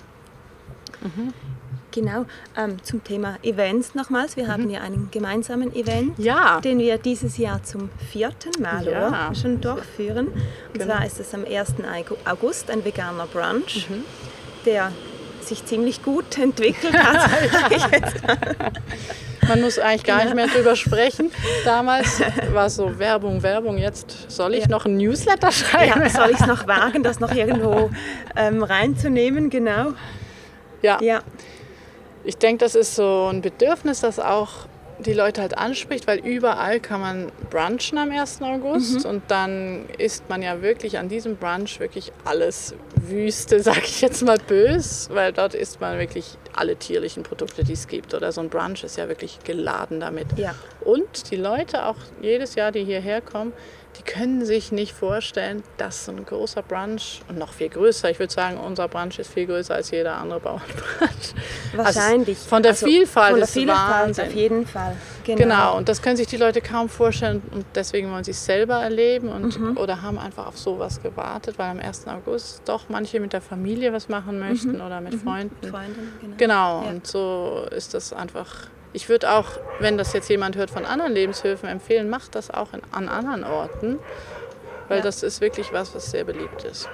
[1.90, 2.24] genau.
[2.56, 4.36] Ähm, zum Thema Events nochmals.
[4.36, 6.24] Wir haben ja einen gemeinsamen Event, Mhm.
[6.24, 9.08] Ja, den wir dieses Jahr zum vierten Mal Ja.
[9.08, 10.28] oder, schon durchführen.
[10.28, 10.42] Und
[10.72, 10.86] Genau.
[10.86, 11.84] zwar ist es am 1.
[11.84, 14.04] Augu- August ein veganer Brunch, Mhm.
[14.64, 14.90] der
[15.44, 17.30] sich ziemlich gut entwickelt hat.
[19.48, 21.30] man muss eigentlich gar nicht mehr drüber sprechen.
[21.64, 22.20] Damals
[22.52, 23.78] war es so Werbung, Werbung.
[23.78, 24.68] Jetzt soll ich Ja.
[24.70, 26.02] noch ein Newsletter schreiben.
[26.02, 27.90] ja, soll ich es noch wagen, das noch irgendwo
[28.36, 29.50] ähm, reinzunehmen?
[29.50, 29.92] Genau.
[30.82, 30.98] ja.
[31.00, 31.20] Ja,
[32.24, 34.66] Ich denke, das ist so ein Bedürfnis, das auch
[35.02, 38.42] die Leute halt anspricht, weil überall kann man brunchen am 1.
[38.42, 44.00] August und dann isst man ja wirklich an diesem Brunch wirklich alles Wüste, sag ich
[44.00, 48.14] jetzt mal bös, weil dort isst man wirklich alle tierlichen Produkte, die es gibt.
[48.14, 50.26] Oder so ein Brunch ist ja wirklich geladen damit.
[50.36, 50.54] ja.
[50.84, 53.52] Und die Leute auch jedes Jahr, die hierher kommen,
[53.98, 58.18] die können sich nicht vorstellen, dass so ein großer Brunch und noch viel größer, ich
[58.18, 61.34] würde sagen, unser Brunch ist viel größer als jeder andere Bauernbrunch.
[61.76, 62.38] Wahrscheinlich.
[62.38, 64.26] Also von der Also Vielfalt von der ist Vielfalt Wahnsinn.
[64.26, 64.96] auf jeden Fall.
[65.24, 65.76] Genau.
[65.76, 69.28] und das können sich die Leute kaum vorstellen und deswegen wollen sie es selber erleben
[69.28, 69.76] und, Mhm.
[69.76, 72.06] oder haben einfach auf sowas gewartet, weil am 1.
[72.08, 75.54] August doch manche mit der Familie was machen möchten oder mit Freunden.
[75.68, 76.36] Freundin, genau.
[76.38, 76.88] Genau, Ja.
[76.90, 78.48] und so ist das einfach.
[78.92, 79.46] Ich würde auch,
[79.78, 83.44] wenn das jetzt jemand hört von anderen Lebenshöfen, empfehlen, macht das auch in, an anderen
[83.44, 83.98] Orten,
[84.88, 85.02] weil Ja.
[85.04, 86.88] das ist wirklich was, was sehr beliebt ist.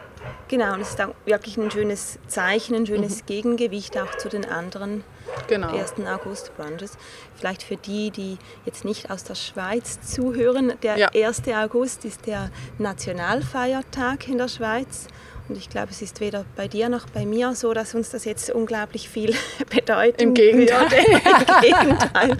[0.49, 4.47] Genau, und es ist auch wirklich ein schönes Zeichen, ein schönes Gegengewicht auch zu den
[4.47, 5.05] anderen
[5.47, 5.69] Genau.
[5.77, 5.95] 1.
[6.07, 6.93] August Brunches.
[7.37, 11.09] Vielleicht für die, die jetzt nicht aus der Schweiz zuhören, der Ja.
[11.15, 11.43] 1.
[11.55, 15.07] August ist der Nationalfeiertag in der Schweiz.
[15.49, 18.25] Und ich glaube, es ist weder bei dir noch bei mir so, dass uns das
[18.25, 19.35] jetzt unglaublich viel
[19.75, 20.93] bedeuten Im Gegenteil.
[20.93, 22.37] Im Gegenteil.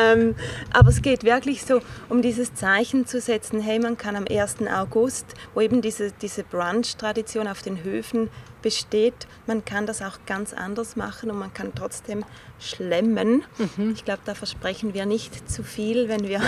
[0.00, 0.34] ähm,
[0.72, 4.56] aber es geht wirklich so um dieses Zeichen zu setzen, hey, man kann am 1.
[4.74, 8.30] August, wo eben diese, diese Brunch-Tradition auf den Höfen
[8.66, 12.24] besteht, man kann das auch ganz anders machen und man kann trotzdem
[12.58, 13.44] schlemmen.
[13.58, 13.92] Mhm.
[13.94, 16.40] Ich glaube, da versprechen wir nicht zu viel, wenn wir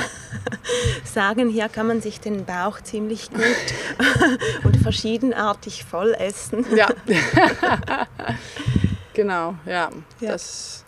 [1.05, 3.45] sagen, hier kann man sich den Bauch ziemlich gut
[4.65, 6.67] und verschiedenartig voll essen.
[6.75, 6.89] Ja.
[9.15, 9.91] genau, ja.
[10.19, 10.33] Ja.
[10.33, 10.85] Das,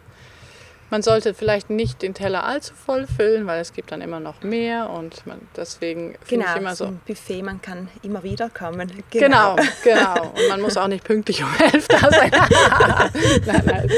[0.91, 4.43] man sollte vielleicht nicht den Teller allzu voll füllen, weil es gibt dann immer noch
[4.43, 8.51] mehr und man, deswegen finde Genau, ich immer so ein Buffet, man kann immer wieder
[8.51, 8.93] kommen.
[9.11, 10.32] Genau, genau.
[10.34, 12.30] Und man muss auch nicht pünktlich um elf da sein.
[13.47, 13.91] nein, nein.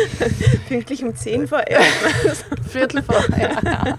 [0.69, 2.45] Pünktlich um 10 vor 11.
[2.69, 3.23] Viertel vor.
[3.39, 3.99] Ja.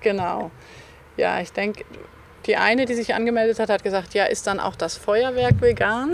[0.00, 0.50] genau.
[1.16, 1.84] Ja, ich denke,
[2.46, 6.12] die eine, die sich angemeldet hat, hat gesagt, ja, ist dann auch das Feuerwerk vegan?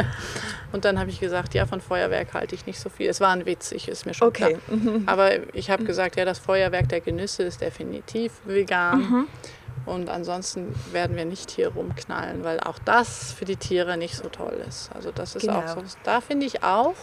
[0.72, 3.08] Und dann habe ich gesagt, ja, von Feuerwerk halte ich nicht so viel.
[3.08, 4.56] Es war ein witzig, ist mir schon Okay.
[4.66, 4.80] klar.
[5.06, 8.98] Aber ich habe gesagt, ja, das Feuerwerk der Genüsse ist definitiv vegan.
[9.00, 9.28] Mhm.
[9.84, 14.28] Und ansonsten werden wir nicht hier rumknallen, weil auch das für die Tiere nicht so
[14.28, 14.90] toll ist.
[14.94, 15.74] Also das ist auch Genau.
[15.74, 15.96] so.
[16.04, 16.94] Da finde ich auch,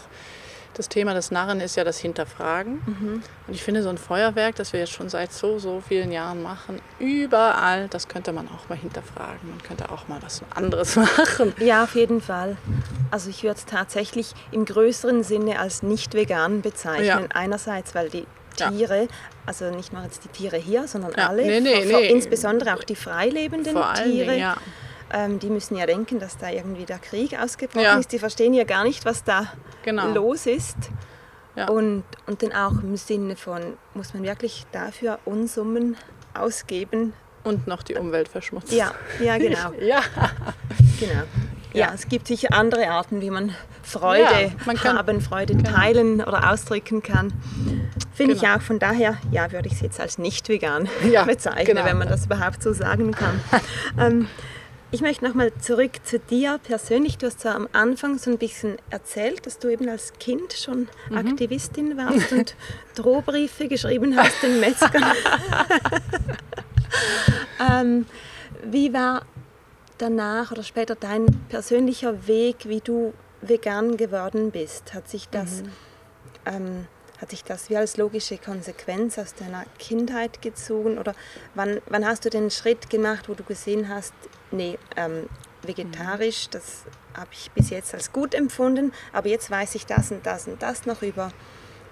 [0.76, 2.82] das Thema des Narren ist ja das Hinterfragen.
[2.86, 3.24] Mhm.
[3.48, 6.42] Und ich finde so ein Feuerwerk, das wir jetzt schon seit so, so vielen Jahren
[6.42, 9.50] machen, überall, das könnte man auch mal hinterfragen.
[9.50, 11.54] Man könnte auch mal was anderes machen.
[11.60, 12.58] Ja, auf jeden Fall.
[13.12, 17.06] Also ich würde es tatsächlich im größeren Sinne als nicht vegan bezeichnen.
[17.06, 17.22] Ja.
[17.34, 18.26] Einerseits, weil die
[18.58, 18.70] Ja.
[18.72, 19.08] Tiere,
[19.46, 21.28] also nicht nur jetzt die Tiere hier, sondern Ja.
[21.30, 22.10] alle, Nee, nee, vor- nee.
[22.10, 24.58] insbesondere auch die freilebenden Tiere, Dingen, ja.
[25.14, 27.98] Ähm, die müssen ja denken, dass da irgendwie der Krieg ausgebrochen Ja.
[27.98, 28.12] ist.
[28.12, 29.48] Die verstehen ja gar nicht, was da
[29.84, 30.08] Genau.
[30.14, 30.78] los ist.
[31.56, 31.68] Ja.
[31.70, 33.62] Und, und dann auch im Sinne von,
[33.94, 35.98] muss man wirklich dafür Unsummen
[36.34, 37.14] ausgeben?
[37.44, 38.78] Und noch die Umwelt verschmutzen.
[38.78, 39.72] Ja, ja, genau.
[39.80, 40.02] Ja,
[41.00, 41.24] Genau.
[41.74, 41.92] Ja, Ja.
[41.94, 45.70] es gibt sicher andere Arten, wie man Freude Ja, man haben, Freude Genau.
[45.72, 47.32] teilen oder ausdrücken kann.
[48.14, 48.56] Finde ich Genau.
[48.58, 48.62] auch.
[48.62, 51.86] Von daher, ja, würde ich es jetzt als nicht vegan Ja, bezeichnen, genau.
[51.86, 53.40] wenn man das überhaupt so sagen kann.
[54.00, 54.28] ähm,
[54.92, 57.18] ich möchte nochmal zurück zu dir persönlich.
[57.18, 60.88] Du hast zwar am Anfang so ein bisschen erzählt, dass du eben als Kind schon
[61.10, 61.18] Mhm.
[61.18, 62.56] Aktivistin warst und
[62.96, 65.04] Drohbriefe geschrieben hast den Metzgern.
[67.72, 68.06] ähm,
[68.64, 69.26] wie war
[69.98, 74.94] danach oder später dein persönlicher Weg, wie du vegan geworden bist?
[74.94, 75.64] Hat sich das,
[76.46, 76.88] ähm,
[77.22, 80.98] hat sich das wie als logische Konsequenz aus deiner Kindheit gezogen?
[80.98, 81.14] Oder
[81.56, 84.14] wann, wann hast du den Schritt gemacht, wo du gesehen hast,
[84.52, 85.28] nee, ähm,
[85.64, 90.26] vegetarisch, das habe ich bis jetzt als gut empfunden, aber jetzt weiß ich das und
[90.26, 91.32] das und das noch über,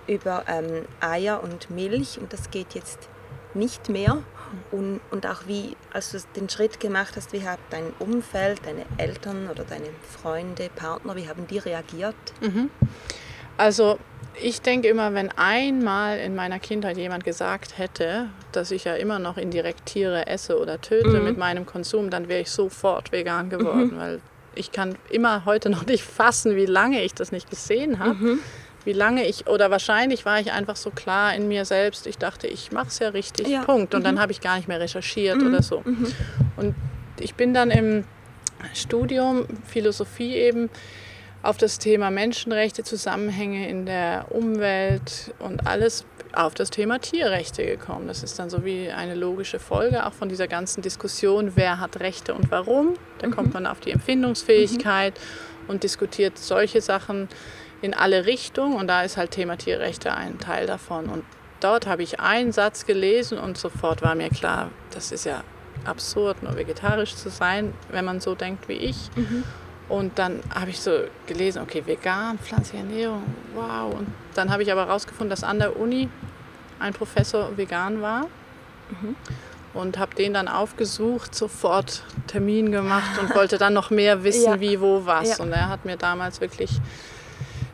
[0.08, 3.10] über ähm, Eier und Milch und das geht jetzt
[3.54, 4.24] nicht mehr.
[4.72, 8.86] Und, und auch wie, als du den Schritt gemacht hast, wie hat dein Umfeld, deine
[8.98, 12.16] Eltern oder deine Freunde, Partner, wie haben die reagiert?
[13.58, 13.98] Also
[14.42, 19.20] ich denke immer, wenn einmal in meiner Kindheit jemand gesagt hätte, dass ich ja immer
[19.20, 23.94] noch indirekt Tiere esse oder töte mit meinem Konsum, dann wäre ich sofort vegan geworden,
[23.98, 24.22] weil
[24.54, 28.38] ich kann immer heute noch nicht fassen, wie lange ich das nicht gesehen habe.
[28.86, 32.48] Wie lange ich, oder wahrscheinlich war ich einfach so klar in mir selbst, ich dachte,
[32.48, 33.64] ich mache es ja richtig, Ja.
[33.64, 33.94] Punkt.
[33.94, 35.84] Und dann habe ich gar nicht mehr recherchiert oder so.
[36.56, 36.76] Und
[37.20, 38.06] ich bin dann im
[38.74, 40.70] Studium Philosophie eben
[41.44, 48.08] auf das Thema Menschenrechte, Zusammenhänge in der Umwelt und alles auf das Thema Tierrechte gekommen.
[48.08, 52.00] Das ist dann so wie eine logische Folge auch von dieser ganzen Diskussion, wer hat
[52.00, 52.96] Rechte und warum.
[53.20, 55.20] Da kommt man auf die Empfindungsfähigkeit
[55.68, 57.30] und diskutiert solche Sachen
[57.82, 61.08] in alle Richtungen und da ist halt Thema Tierrechte ein Teil davon.
[61.08, 61.24] Und
[61.60, 65.44] dort habe ich einen Satz gelesen und sofort war mir klar, das ist ja
[65.86, 69.10] absurd, nur vegetarisch zu sein, wenn man so denkt wie ich.
[69.90, 70.92] Und dann habe ich so
[71.28, 73.24] gelesen, okay, vegan, pflanzliche Ernährung,
[73.56, 73.94] wow.
[73.94, 76.10] Und dann habe ich aber herausgefunden, dass an der Uni
[76.80, 78.28] ein Professor vegan war.
[79.74, 84.60] und habe den dann aufgesucht, sofort Termin gemacht und wollte dann noch mehr wissen, Ja.
[84.60, 85.38] wie, wo, was.
[85.38, 85.44] Ja.
[85.44, 86.72] Und er hat mir damals wirklich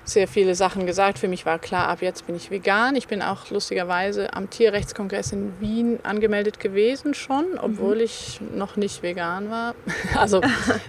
[0.05, 1.19] sehr viele Sachen gesagt.
[1.19, 2.95] Für mich war klar, ab jetzt bin ich vegan.
[2.95, 9.03] Ich bin auch lustigerweise am Tierrechtskongress in Wien angemeldet gewesen schon, obwohl ich noch nicht
[9.03, 9.75] vegan war.
[10.15, 10.41] Also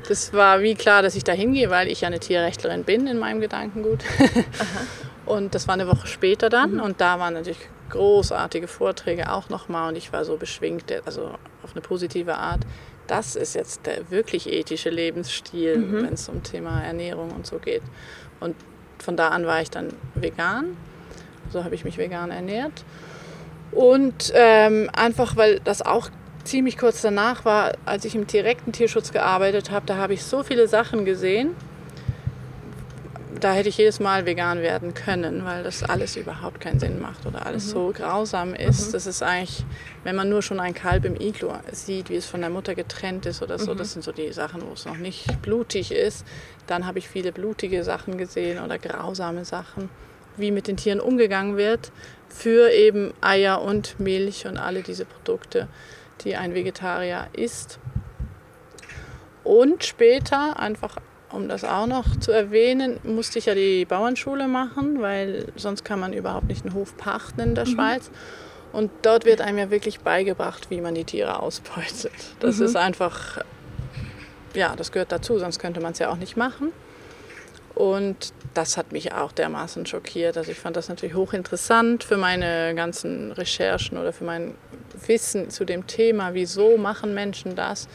[0.09, 3.19] das war wie klar, dass ich da hingehe, weil ich ja eine Tierrechtlerin bin in
[3.19, 4.01] meinem Gedankengut.
[5.27, 9.89] Und das war eine Woche später dann und da waren natürlich großartige Vorträge auch nochmal
[9.89, 11.31] und ich war so beschwingt, also
[11.63, 12.61] auf eine positive Art.
[13.07, 17.83] Das ist jetzt der wirklich ethische Lebensstil, wenn es um Thema Ernährung und so geht.
[18.41, 18.55] Und
[19.05, 20.77] von da an war ich dann vegan.
[21.51, 22.85] So habe ich mich vegan ernährt.
[23.71, 26.09] Und ähm, einfach, weil das auch
[26.45, 30.43] ziemlich kurz danach war, als ich im direkten Tierschutz gearbeitet habe, da habe ich so
[30.43, 31.55] viele Sachen gesehen.
[33.45, 37.27] Da hätte ich jedes Mal vegan werden können, weil das alles überhaupt keinen Sinn macht
[37.27, 38.95] oder alles so grausam ist.
[38.95, 39.67] Das ist eigentlich,
[40.03, 43.27] wenn man nur schon ein Kalb im Iglu sieht, wie es von der Mutter getrennt
[43.27, 46.25] ist oder so, das sind so die Sachen, wo es noch nicht blutig ist.
[46.67, 49.91] Dann habe ich viele blutige Sachen gesehen oder grausame Sachen,
[50.39, 51.93] wie mit den Tieren umgegangen wird
[52.31, 55.69] für eben Eier und Milch und alle diese Produkte,
[56.23, 57.79] die ein Vegetarier isst.
[59.43, 60.97] Und später, einfach
[61.35, 66.01] um das auch noch zu erwähnen, musste ich ja die Bauernschule machen, weil sonst kann
[66.01, 68.11] man überhaupt nicht einen Hof pachten in der Schweiz.
[68.73, 72.13] Und dort wird einem ja wirklich beigebracht, wie man die Tiere ausbeutet.
[72.41, 73.39] Das ist einfach,
[74.55, 76.73] ja, das gehört dazu, sonst könnte man es ja auch nicht machen.
[77.75, 80.37] Und das hat mich auch dermaßen schockiert.
[80.37, 84.55] Also ich fand das natürlich hochinteressant für meine ganzen Recherchen oder für mein
[85.07, 87.89] Wissen zu dem Thema, wieso machen Menschen das.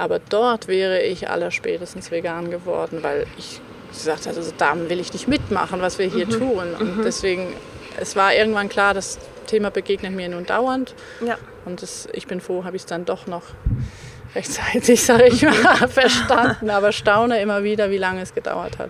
[0.00, 3.60] Aber dort wäre ich allerspätestens vegan geworden, weil ich
[3.92, 6.74] gesagt habe, also da will ich nicht mitmachen, was wir hier tun.
[6.78, 7.52] Und deswegen,
[8.00, 10.94] es war irgendwann klar, das Thema begegnet mir nun dauernd.
[11.22, 11.36] Ja.
[11.66, 13.42] Und das, ich bin froh, habe ich es dann doch noch
[14.34, 16.70] rechtzeitig, sage ich mal, verstanden.
[16.70, 18.88] Aber staune immer wieder, wie lange es gedauert hat.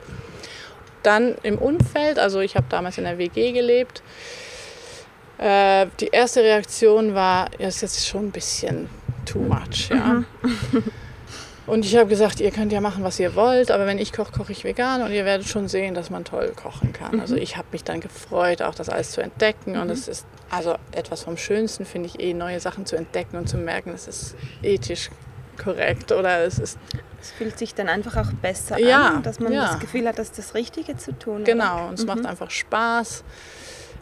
[1.02, 4.00] Dann im Umfeld, also ich habe damals in der WG gelebt.
[5.38, 8.88] Äh, die erste Reaktion war, ja, ist jetzt schon ein bisschen
[9.31, 9.91] too much.
[9.91, 10.24] Ja.
[11.66, 14.33] Und ich habe gesagt, ihr könnt ja machen, was ihr wollt, aber wenn ich koche,
[14.33, 17.20] koche ich vegan und ihr werdet schon sehen, dass man toll kochen kann.
[17.20, 20.74] Also ich habe mich dann gefreut, auch das alles zu entdecken und es ist also
[20.91, 24.35] etwas vom Schönsten, finde ich, eh neue Sachen zu entdecken und zu merken, es ist
[24.62, 25.11] ethisch
[25.62, 26.76] korrekt oder es ist
[27.20, 29.66] Es fühlt sich dann einfach auch besser Ja, an, dass man ja.
[29.66, 31.45] das Gefühl hat, das ist das Richtige zu tun.
[31.45, 33.22] Genau, und es macht einfach Spaß,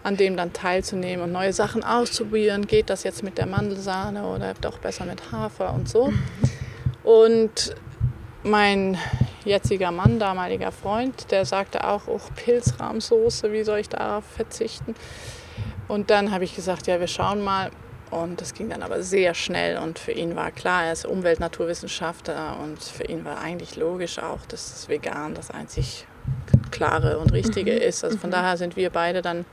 [0.02, 2.66] an dem dann teilzunehmen und neue Sachen auszuprobieren.
[2.66, 6.12] Geht das jetzt mit der Mandelsahne oder doch besser mit Hafer und so.
[7.04, 7.74] Und
[8.42, 8.98] mein
[9.44, 14.94] jetziger Mann, damaliger Freund, der sagte auch, oh, Pilzrahmsoße, wie soll ich darauf verzichten?
[15.88, 17.70] Und dann habe ich gesagt, ja, wir schauen mal.
[18.10, 22.56] Und das ging dann aber sehr schnell und für ihn war klar, er ist Umwelt-Naturwissenschaftler
[22.62, 26.06] und für ihn war eigentlich logisch auch, dass das Vegan das einzig
[26.70, 28.04] klare und richtige ist.
[28.04, 29.44] Also von daher sind wir beide dann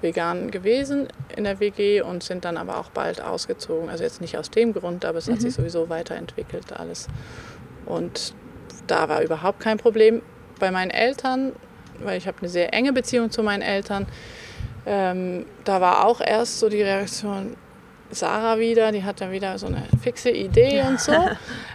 [0.00, 3.88] vegan gewesen in der WG und sind dann aber auch bald ausgezogen.
[3.88, 7.08] Also jetzt nicht aus dem Grund, aber es hat sich sowieso weiterentwickelt alles.
[7.86, 8.34] Und
[8.86, 10.22] da war überhaupt kein Problem
[10.58, 11.52] bei meinen Eltern,
[12.00, 14.06] weil ich habe eine sehr enge Beziehung zu meinen Eltern.
[14.86, 17.56] Ähm, da war auch erst so die Reaktion,
[18.10, 21.12] Sarah wieder, die hat dann wieder so eine fixe Idee und so.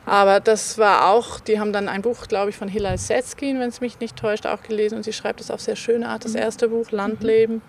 [0.06, 3.70] Aber das war auch, die haben dann ein Buch, glaube ich, von Hilal Setzkin, wenn
[3.70, 4.96] es mich nicht täuscht, auch gelesen.
[4.96, 7.62] Und sie schreibt es auf sehr schöne Art, das erste Buch, Landleben.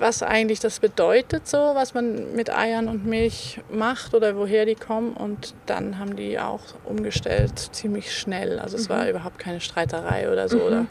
[0.00, 4.74] Was eigentlich das bedeutet, so, was man mit Eiern und Milch macht oder woher die
[4.74, 5.12] kommen.
[5.14, 8.58] Und dann haben die auch umgestellt, ziemlich schnell.
[8.58, 10.60] Also es war überhaupt keine Streiterei oder so.
[10.62, 10.86] Oder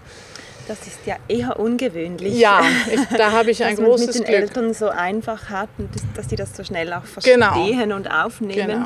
[0.67, 2.37] Das ist ja eher ungewöhnlich.
[2.39, 2.61] ja,
[2.91, 4.35] ich, da habe ich ein dass man großes mit den Glück.
[4.41, 7.95] Eltern so einfach hat und das- dass die das so schnell auch verstehen Genau.
[7.95, 8.67] und aufnehmen.
[8.67, 8.85] Genau.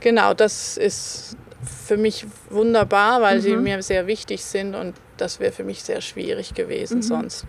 [0.00, 1.36] genau, das ist
[1.86, 3.42] für mich wunderbar, weil Mhm.
[3.42, 6.54] sie mir sehr wichtig sind und das wäre für mich sehr schwierig Mhm.
[6.54, 7.44] gewesen sonst.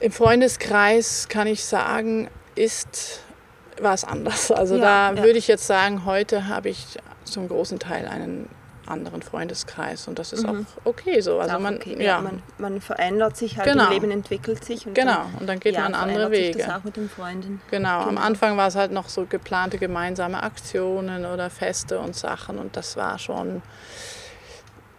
[0.00, 3.20] Im Freundeskreis kann ich sagen, ist
[3.80, 4.50] war es anders.
[4.50, 5.22] Also Ja, da ja.
[5.24, 8.48] würde ich jetzt sagen, heute habe ich zum großen Teil einen
[8.86, 11.40] anderen Freundeskreis und das ist auch okay so.
[11.40, 13.84] Also Auch man, okay, ja, man, man verändert sich halt, Genau.
[13.86, 14.86] das Leben entwickelt sich.
[14.86, 15.22] Und genau.
[15.40, 16.66] Und dann geht ja, man andere verändert sich Wege.
[16.68, 17.60] das auch mit den Freunden.
[17.70, 18.20] Genau, am Genau.
[18.20, 22.96] Anfang war es halt noch so geplante gemeinsame Aktionen oder Feste und Sachen und das
[22.96, 23.60] war schon,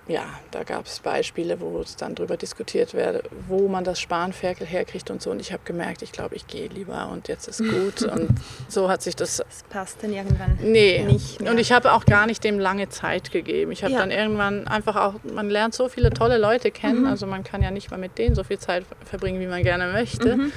[0.08, 4.66] ja, da gab es Beispiele, wo es dann drüber diskutiert werde, wo man das Spanferkel
[4.66, 7.60] herkriegt und so und ich habe gemerkt, ich glaube, ich gehe lieber und jetzt ist
[7.60, 8.30] gut und
[8.70, 11.52] so hat sich das, Das passt dann irgendwann nee, nicht mehr.
[11.52, 13.72] und ich habe auch gar nicht dem lange Zeit gegeben.
[13.72, 14.00] Ich habe Ja.
[14.00, 17.08] dann irgendwann einfach auch, man lernt so viele tolle Leute kennen, Mhm.
[17.08, 19.92] also man kann ja nicht mal mit denen so viel Zeit verbringen, wie man gerne
[19.92, 20.38] möchte.
[20.38, 20.52] Mhm.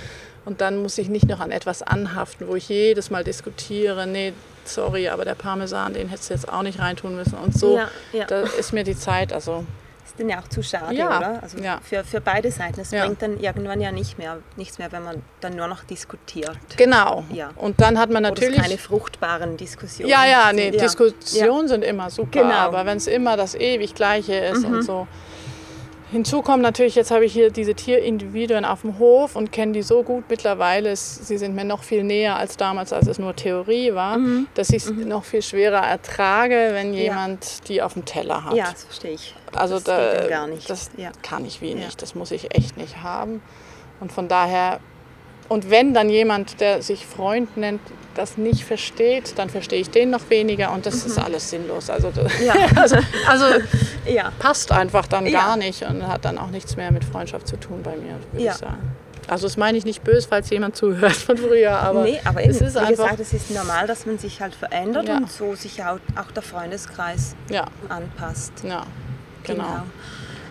[0.46, 4.32] Und dann muss ich nicht noch an etwas anhaften, wo ich jedes Mal diskutiere, nee,
[4.74, 7.34] sorry, aber der Parmesan, den hättest du jetzt auch nicht reintun müssen.
[7.38, 8.24] Und so, Ja, ja.
[8.26, 9.64] da ist mir die Zeit, also
[10.04, 11.42] Ist dann ja auch zu schade, Ja, oder?
[11.42, 11.78] Also ja.
[11.82, 12.80] für, für beide Seiten.
[12.80, 13.04] Es Ja.
[13.04, 16.56] bringt dann irgendwann ja nicht mehr, nichts mehr, wenn man dann nur noch diskutiert.
[16.76, 17.24] genau.
[17.32, 17.50] Ja.
[17.56, 18.60] Und dann hat man Oder es natürlich...
[18.60, 20.10] keine fruchtbaren Diskussionen.
[20.10, 20.80] Ja, ja, nee, sind.
[20.80, 22.54] Diskussionen sind immer super, Genau.
[22.54, 25.06] aber wenn es immer das ewig Gleiche ist und so.
[26.12, 29.82] Hinzu kommt natürlich, jetzt habe ich hier diese Tierindividuen auf dem Hof und kenne die
[29.82, 33.94] so gut mittlerweile, sie sind mir noch viel näher als damals, als es nur Theorie
[33.94, 34.18] war,
[34.54, 38.54] dass ich es noch viel schwerer ertrage, wenn jemand die auf dem Teller hat.
[38.54, 39.34] Ja, das verstehe ich.
[39.54, 40.68] Also das da, gar nicht.
[40.68, 41.10] das ja.
[41.22, 41.76] kann ich wie Ja.
[41.76, 43.40] nicht, das muss ich echt nicht haben.
[44.00, 44.80] Und von daher,
[45.48, 47.80] und wenn dann jemand, der sich Freund nennt,
[48.20, 51.90] das nicht versteht, dann verstehe ich den noch weniger und das ist alles sinnlos.
[51.90, 52.44] Also, Mhm.
[52.46, 52.54] Ja.
[52.76, 52.96] also,
[53.28, 53.44] also
[54.06, 54.30] ja.
[54.38, 55.40] passt einfach dann Ja.
[55.40, 58.46] gar nicht und hat dann auch nichts mehr mit Freundschaft zu tun bei mir, würde
[58.46, 58.92] ich sagen.
[59.28, 62.50] Also das meine ich nicht böse, falls jemand zuhört von früher, aber, nee, aber eben,
[62.50, 65.54] es ist wie einfach, gesagt, es ist normal, dass man sich halt verändert und so
[65.54, 67.36] sich auch, auch der Freundeskreis
[67.88, 68.52] anpasst.
[68.64, 68.82] ja,
[69.44, 69.82] genau.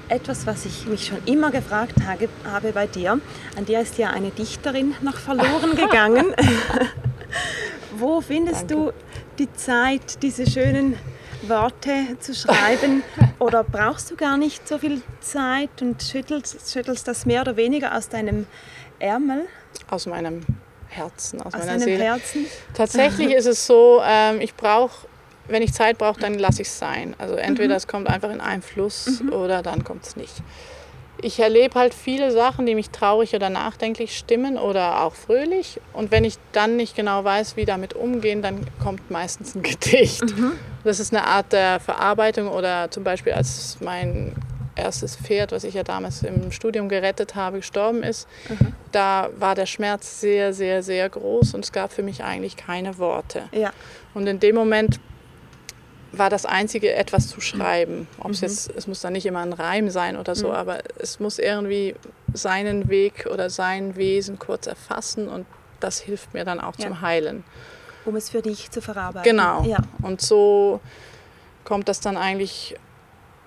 [0.07, 3.19] Etwas, was ich mich schon immer gefragt habe, habe bei dir,
[3.57, 6.33] an dir ist ja eine Dichterin noch verloren gegangen.
[7.95, 8.91] Wo findest du
[9.37, 10.97] die Zeit, diese schönen
[11.43, 13.03] Worte zu schreiben?
[13.39, 17.95] Oder brauchst du gar nicht so viel Zeit und schüttelst, schüttelst das mehr oder weniger
[17.95, 18.45] aus deinem
[18.99, 19.47] Ärmel,
[19.89, 20.41] Aus meinem
[20.89, 22.03] Herzen, aus, aus meiner Seele.
[22.03, 22.45] Herzen?
[22.73, 25.07] Tatsächlich ist es so, ähm, ich brauche,
[25.47, 27.15] wenn ich Zeit brauche, dann lasse ich es sein.
[27.17, 30.33] Also entweder es kommt einfach in einen Fluss oder dann kommt es nicht.
[31.21, 35.79] Ich erlebe halt viele Sachen, die mich traurig oder nachdenklich stimmen oder auch fröhlich.
[35.93, 40.23] Und wenn ich dann nicht genau weiß, wie damit umgehen, dann kommt meistens ein Gedicht.
[40.83, 44.33] Das ist eine Art der Verarbeitung oder zum Beispiel als mein
[44.75, 48.27] erstes Pferd, was ich ja damals im Studium gerettet habe, gestorben ist,
[48.93, 52.97] da war der Schmerz sehr, sehr, sehr groß und es gab für mich eigentlich keine
[52.97, 53.43] Worte.
[53.51, 53.71] Ja,
[54.13, 55.01] Und in dem Moment
[56.11, 58.07] war das Einzige, etwas zu schreiben.
[58.19, 61.19] Ob es jetzt, es muss dann nicht immer ein Reim sein oder so, aber es
[61.19, 61.95] muss irgendwie
[62.33, 65.45] seinen Weg oder sein Wesen kurz erfassen und
[65.79, 66.87] das hilft mir dann auch Ja.
[66.87, 67.43] zum Heilen.
[68.05, 69.29] um es für dich zu verarbeiten.
[69.29, 69.63] Genau.
[69.65, 69.77] Ja.
[70.01, 70.79] Und so
[71.63, 72.75] kommt das dann eigentlich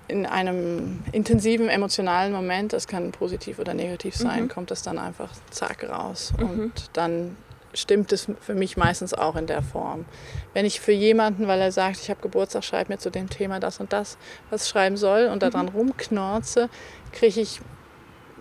[0.07, 5.29] in einem intensiven emotionalen Moment, das kann positiv oder negativ sein, kommt das dann einfach
[5.49, 6.31] zack raus.
[6.37, 7.35] Und dann
[7.73, 10.05] stimmt es für mich meistens auch in der Form.
[10.53, 13.59] Wenn ich für jemanden, weil er sagt, ich habe Geburtstag, schreib mir zu dem Thema
[13.59, 14.17] das und das,
[14.49, 16.69] was schreiben soll und daran rumknorze,
[17.11, 17.61] kriege ich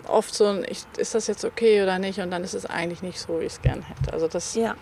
[0.09, 2.18] oft so ein, ich, ist das jetzt okay oder nicht?
[2.20, 4.12] Und dann ist es eigentlich nicht so, wie ich es gern hätte.
[4.12, 4.74] Also das ja.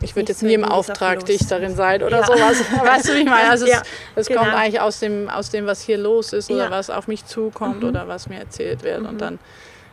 [0.00, 1.24] ich würde jetzt nie im Auftrag.
[1.26, 2.26] Dichterin sein oder Ja.
[2.26, 2.56] sowas.
[2.84, 3.50] Weißt du, wie ich meine?
[3.50, 3.82] Also Ja,
[4.14, 4.42] es, es genau.
[4.42, 6.68] kommt eigentlich aus dem, aus dem, was hier los ist oder.
[6.68, 6.72] Mhm.
[6.72, 9.02] was auf mich zukommt oder was mir erzählt wird.
[9.02, 9.38] Und dann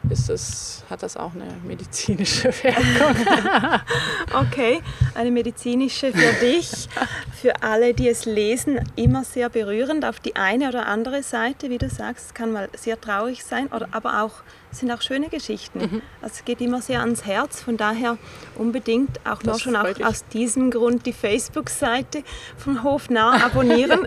[0.10, 3.16] ist es, hat das auch eine medizinische Wirkung.
[4.34, 4.82] Okay,
[5.14, 6.88] eine medizinische für dich,
[7.39, 11.78] für alle, die es lesen, immer sehr berührend auf die eine oder andere Seite, wie
[11.78, 15.30] du sagst, es kann mal sehr traurig sein, oder, aber auch es sind auch schöne
[15.30, 15.80] Geschichten.
[15.80, 16.01] Mhm.
[16.22, 18.18] Also es geht immer sehr ans Herz, von daher
[18.56, 22.24] unbedingt auch nur Das schon auch aus diesem Grund die Facebook-Seite
[22.58, 24.06] von Hofnah abonnieren.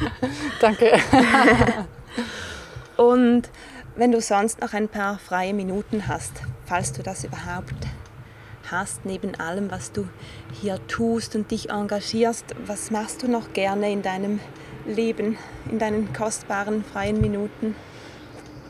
[0.60, 0.98] Danke.
[2.96, 3.48] Und
[4.00, 6.32] wenn du sonst noch ein paar freie Minuten hast,
[6.64, 7.74] falls du das überhaupt
[8.70, 10.08] hast, neben allem, was du
[10.58, 14.40] hier tust und dich engagierst, was machst du noch gerne in deinem
[14.86, 15.36] Leben,
[15.70, 17.76] in deinen kostbaren freien Minuten?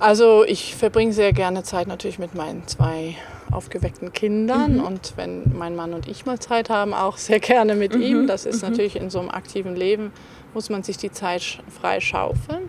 [0.01, 3.15] Also ich verbringe sehr gerne Zeit natürlich mit meinen zwei
[3.53, 7.95] aufgeweckten Kindern und wenn mein Mann und ich mal Zeit haben, auch sehr gerne mit
[7.95, 8.27] ihm.
[8.27, 10.11] Das ist natürlich in so einem aktiven Leben,
[10.55, 12.69] muss man sich die Zeit sch- frei schaufeln.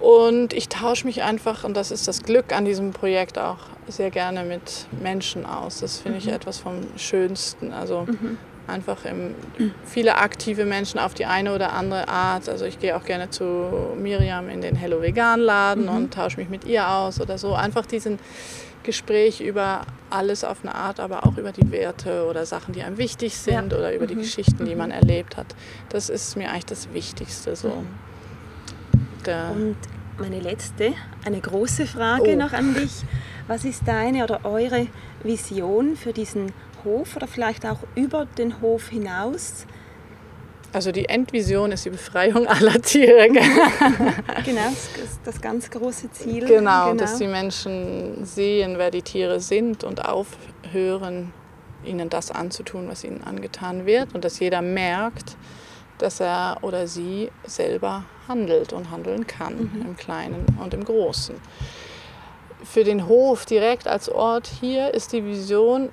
[0.00, 4.10] Und ich tausche mich einfach, und das ist das Glück an diesem Projekt auch, sehr
[4.10, 5.80] gerne mit Menschen aus.
[5.80, 7.72] Das finde ich etwas vom Schönsten.
[7.72, 8.06] Also
[8.66, 9.34] einfach im,
[9.84, 12.48] viele aktive Menschen auf die eine oder andere Art.
[12.48, 16.48] Also ich gehe auch gerne zu Miriam in den Hello Vegan Laden und tausche mich
[16.48, 17.54] mit ihr aus oder so.
[17.54, 18.18] Einfach diesen
[18.82, 22.98] Gespräch über alles auf eine Art, aber auch über die Werte oder Sachen, die einem
[22.98, 25.54] wichtig sind oder über die Geschichten, die man erlebt hat.
[25.88, 27.56] Das ist mir eigentlich das Wichtigste.
[27.56, 27.84] So.
[29.26, 29.76] Der, Und
[30.18, 30.92] meine letzte,
[31.24, 32.36] eine große Frage Oh.
[32.36, 33.02] noch an dich.
[33.48, 34.86] Was ist deine oder eure
[35.22, 36.52] Vision für diesen
[36.84, 39.66] Hof oder vielleicht auch über den Hof hinaus?
[40.72, 43.28] also die Endvision ist die Befreiung aller Tiere.
[44.44, 46.44] Genau, das, das ganz große Ziel.
[46.44, 51.32] Genau, dass die Menschen sehen, wer die Tiere sind und aufhören,
[51.82, 55.36] ihnen das anzutun, was ihnen angetan wird und dass jeder merkt,
[55.96, 61.36] dass er oder sie selber handelt und handeln kann, im Kleinen und im Großen.
[62.64, 65.90] für den Hof direkt als Ort hier ist die Vision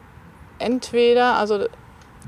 [0.60, 1.68] entweder, also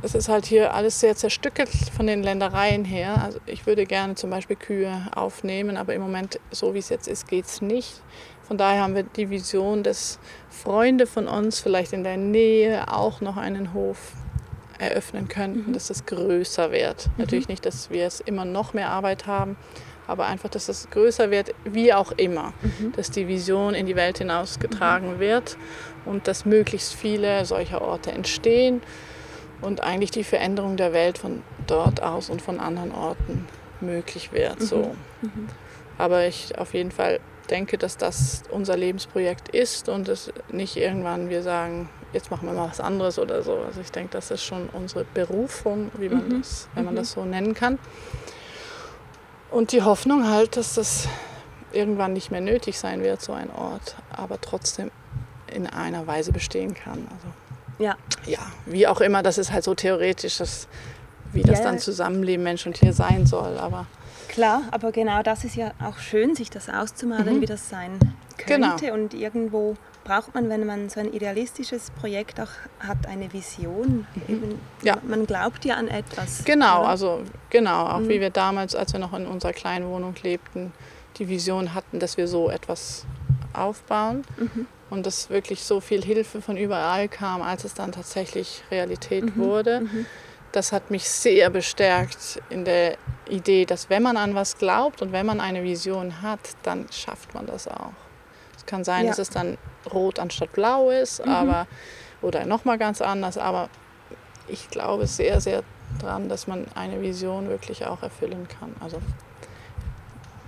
[0.01, 3.21] es ist halt hier alles sehr zerstückelt von den Ländereien her.
[3.23, 7.07] Also ich würde gerne zum Beispiel Kühe aufnehmen, aber im Moment, so wie es jetzt
[7.07, 8.01] ist, geht es nicht.
[8.43, 13.21] Von daher haben wir die Vision, dass Freunde von uns vielleicht in der Nähe auch
[13.21, 14.13] noch einen Hof
[14.77, 15.73] eröffnen könnten, mhm.
[15.73, 17.07] dass es größer wird.
[17.07, 17.13] Mhm.
[17.17, 19.55] Natürlich nicht, dass wir es immer noch mehr Arbeit haben,
[20.07, 22.93] aber einfach, dass es größer wird, wie auch immer, mhm.
[22.93, 25.19] dass die Vision in die Welt hinausgetragen mhm.
[25.19, 25.57] wird
[26.05, 28.81] und dass möglichst viele solcher Orte entstehen
[29.61, 33.47] und eigentlich die Veränderung der Welt von dort aus und von anderen Orten
[33.81, 34.59] möglich wird.
[34.59, 34.65] Mhm.
[34.65, 34.95] So.
[35.21, 35.49] Mhm.
[35.97, 41.29] Aber ich auf jeden Fall denke, dass das unser Lebensprojekt ist und es nicht irgendwann
[41.29, 43.57] wir sagen, jetzt machen wir mal was anderes oder so.
[43.57, 46.41] Also ich denke, das ist schon unsere Berufung, wie man mhm.
[46.41, 46.97] das, wenn man mhm.
[46.97, 47.77] das so nennen kann.
[49.51, 51.07] Und die Hoffnung halt, dass das
[51.71, 54.91] irgendwann nicht mehr nötig sein wird, so ein Ort, aber trotzdem
[55.53, 57.07] in einer Weise bestehen kann.
[57.11, 57.27] Also
[57.77, 57.95] ja.
[58.25, 60.67] Ja, wie auch immer, das ist halt so theoretisch, dass,
[61.33, 61.65] wie das ja.
[61.65, 63.57] dann Zusammenleben Mensch und Tier sein soll.
[63.57, 63.85] Aber
[64.27, 67.41] Klar, aber genau das ist ja auch schön, sich das auszumalen, mhm.
[67.41, 67.99] wie das sein
[68.37, 68.85] könnte.
[68.85, 68.93] Genau.
[68.93, 69.75] Und irgendwo
[70.05, 72.47] braucht man, wenn man so ein idealistisches Projekt auch
[72.79, 74.07] hat, eine Vision.
[74.15, 74.21] Mhm.
[74.33, 74.95] Eben, ja.
[75.03, 76.45] Man glaubt ja an etwas.
[76.45, 76.89] Genau, oder?
[76.89, 78.09] also genau, auch mhm.
[78.09, 80.71] wie wir damals, als wir noch in unserer kleinen Wohnung lebten,
[81.17, 83.05] die Vision hatten, dass wir so etwas
[83.51, 84.23] aufbauen.
[84.37, 89.35] Mhm und dass wirklich so viel Hilfe von überall kam, als es dann tatsächlich Realität
[89.35, 89.41] mhm.
[89.41, 89.81] wurde.
[89.81, 90.05] Mhm.
[90.51, 92.97] Das hat mich sehr bestärkt in der
[93.27, 97.33] Idee, dass wenn man an was glaubt und wenn man eine Vision hat, dann schafft
[97.33, 97.91] man das auch.
[98.55, 99.09] Es kann sein, ja.
[99.09, 99.57] dass es dann
[99.93, 101.31] rot anstatt blau ist, mhm.
[101.31, 101.67] aber
[102.21, 103.69] oder noch mal ganz anders, aber
[104.47, 105.63] ich glaube sehr, sehr
[105.99, 108.75] daran, dass man eine Vision wirklich auch erfüllen kann.
[108.79, 109.01] Also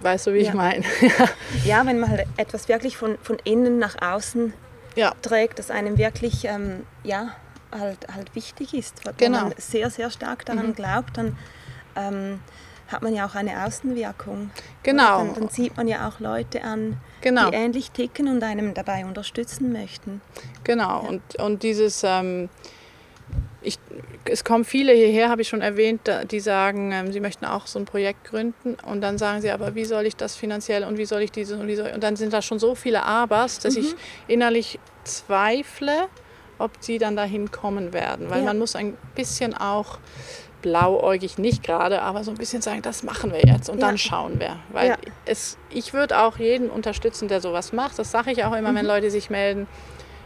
[0.02, 0.50] Weißt du, wie ja.
[0.50, 0.86] ich meine?
[1.66, 4.54] ja, wenn man halt etwas wirklich von, von innen nach außen
[4.96, 5.14] ja.
[5.22, 7.32] trägt, das einem wirklich ähm, ja,
[7.72, 9.44] halt, halt wichtig ist, wenn genau.
[9.44, 10.76] man sehr, sehr stark daran mhm.
[10.76, 11.38] glaubt, dann
[11.96, 12.40] ähm,
[12.88, 14.52] hat man ja auch eine Außenwirkung.
[14.84, 15.20] Genau.
[15.20, 17.50] Dann, dann, zieht man ja auch Leute an, genau.
[17.50, 20.22] die ähnlich ticken und einem dabei unterstützen möchten.
[20.64, 21.10] Genau, ja.
[21.10, 22.04] und, und dieses...
[22.04, 22.50] Ähm,
[23.62, 23.80] ich,
[24.26, 27.80] es kommen viele hierher, habe ich schon erwähnt, die sagen, ähm, sie möchten auch so
[27.80, 31.06] ein Projekt gründen und dann sagen sie, aber wie soll ich das finanziell und wie
[31.06, 33.60] soll ich dieses und wie soll ich, und dann sind da schon so viele Abers,
[33.60, 33.82] dass mhm.
[33.82, 33.96] ich
[34.28, 36.08] innerlich zweifle,
[36.60, 38.46] ob sie dann dahin kommen werden, weil ja.
[38.46, 40.00] man muss ein bisschen auch
[40.62, 43.88] blauäugig nicht gerade, aber so ein bisschen sagen, das machen wir jetzt und ja.
[43.88, 44.58] dann schauen wir.
[44.72, 44.98] Weil ja.
[45.26, 48.00] es, ich würde auch jeden unterstützen, der sowas macht.
[48.00, 48.78] Das sage ich auch immer, mhm.
[48.78, 49.68] wenn Leute sich melden.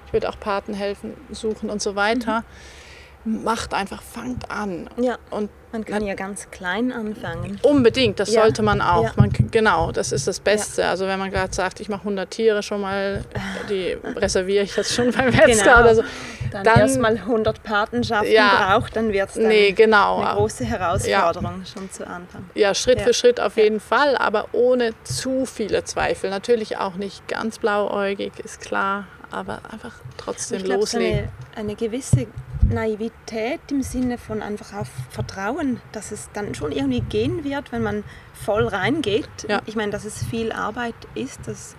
[0.07, 2.41] Ich würde auch Paten helfen, suchen und so weiter.
[2.41, 2.80] Mhm
[3.23, 4.89] macht einfach, fangt an.
[4.97, 5.17] Ja.
[5.29, 7.59] Und man kann ja ganz klein anfangen.
[7.61, 8.41] Unbedingt, das ja.
[8.41, 9.03] sollte man auch.
[9.03, 9.13] Ja.
[9.15, 10.81] Man, genau, das ist das Beste.
[10.81, 10.89] Ja.
[10.89, 13.23] Also wenn man gerade sagt, ich mache 100 Tiere schon mal,
[13.69, 15.79] die reserviere ich jetzt schon beim Metzger genau.
[15.79, 16.03] oder so.
[16.51, 20.21] Dann, dann erstmal 100 Patenschaften braucht, dann wird es nee, genau.
[20.21, 22.49] eine große Herausforderung schon zu Anfang.
[22.55, 26.29] Ja, Schritt für Schritt auf jeden Fall, aber ohne zu viele Zweifel.
[26.29, 31.19] Natürlich auch nicht ganz blauäugig, ist klar, aber einfach trotzdem ich glaub, loslegen.
[31.19, 32.27] So eine, eine gewisse
[32.69, 37.83] Naivität im Sinne von einfach auf Vertrauen, dass es dann schon irgendwie gehen wird, wenn
[37.83, 38.03] man
[38.33, 39.29] voll reingeht.
[39.47, 39.61] Ja.
[39.65, 41.75] Ich meine, dass es viel Arbeit ist, das,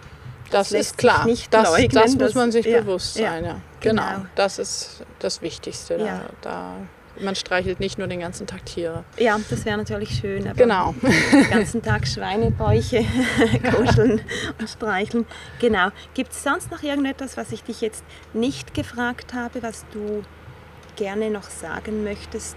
[0.50, 1.24] das, das ist klar.
[1.26, 3.44] Nicht das, leugnen, das muss man sich ja, bewusst sein.
[3.44, 3.60] Ja.
[3.80, 4.02] Genau.
[4.02, 4.26] genau.
[4.34, 5.98] das ist das Wichtigste.
[5.98, 6.76] Da, da,
[7.20, 9.04] man streichelt nicht nur den ganzen Tag Tiere.
[9.18, 10.50] Ja, das wäre natürlich schön.
[10.56, 10.94] Genau.
[11.02, 13.04] Den ganzen Tag Schweinebäuche
[13.74, 14.20] kuscheln
[14.58, 15.26] und streicheln.
[15.60, 15.88] Genau.
[16.14, 20.22] Gibt es sonst noch irgendetwas, was ich dich jetzt nicht gefragt habe, was du
[20.96, 22.56] gerne noch sagen möchtest?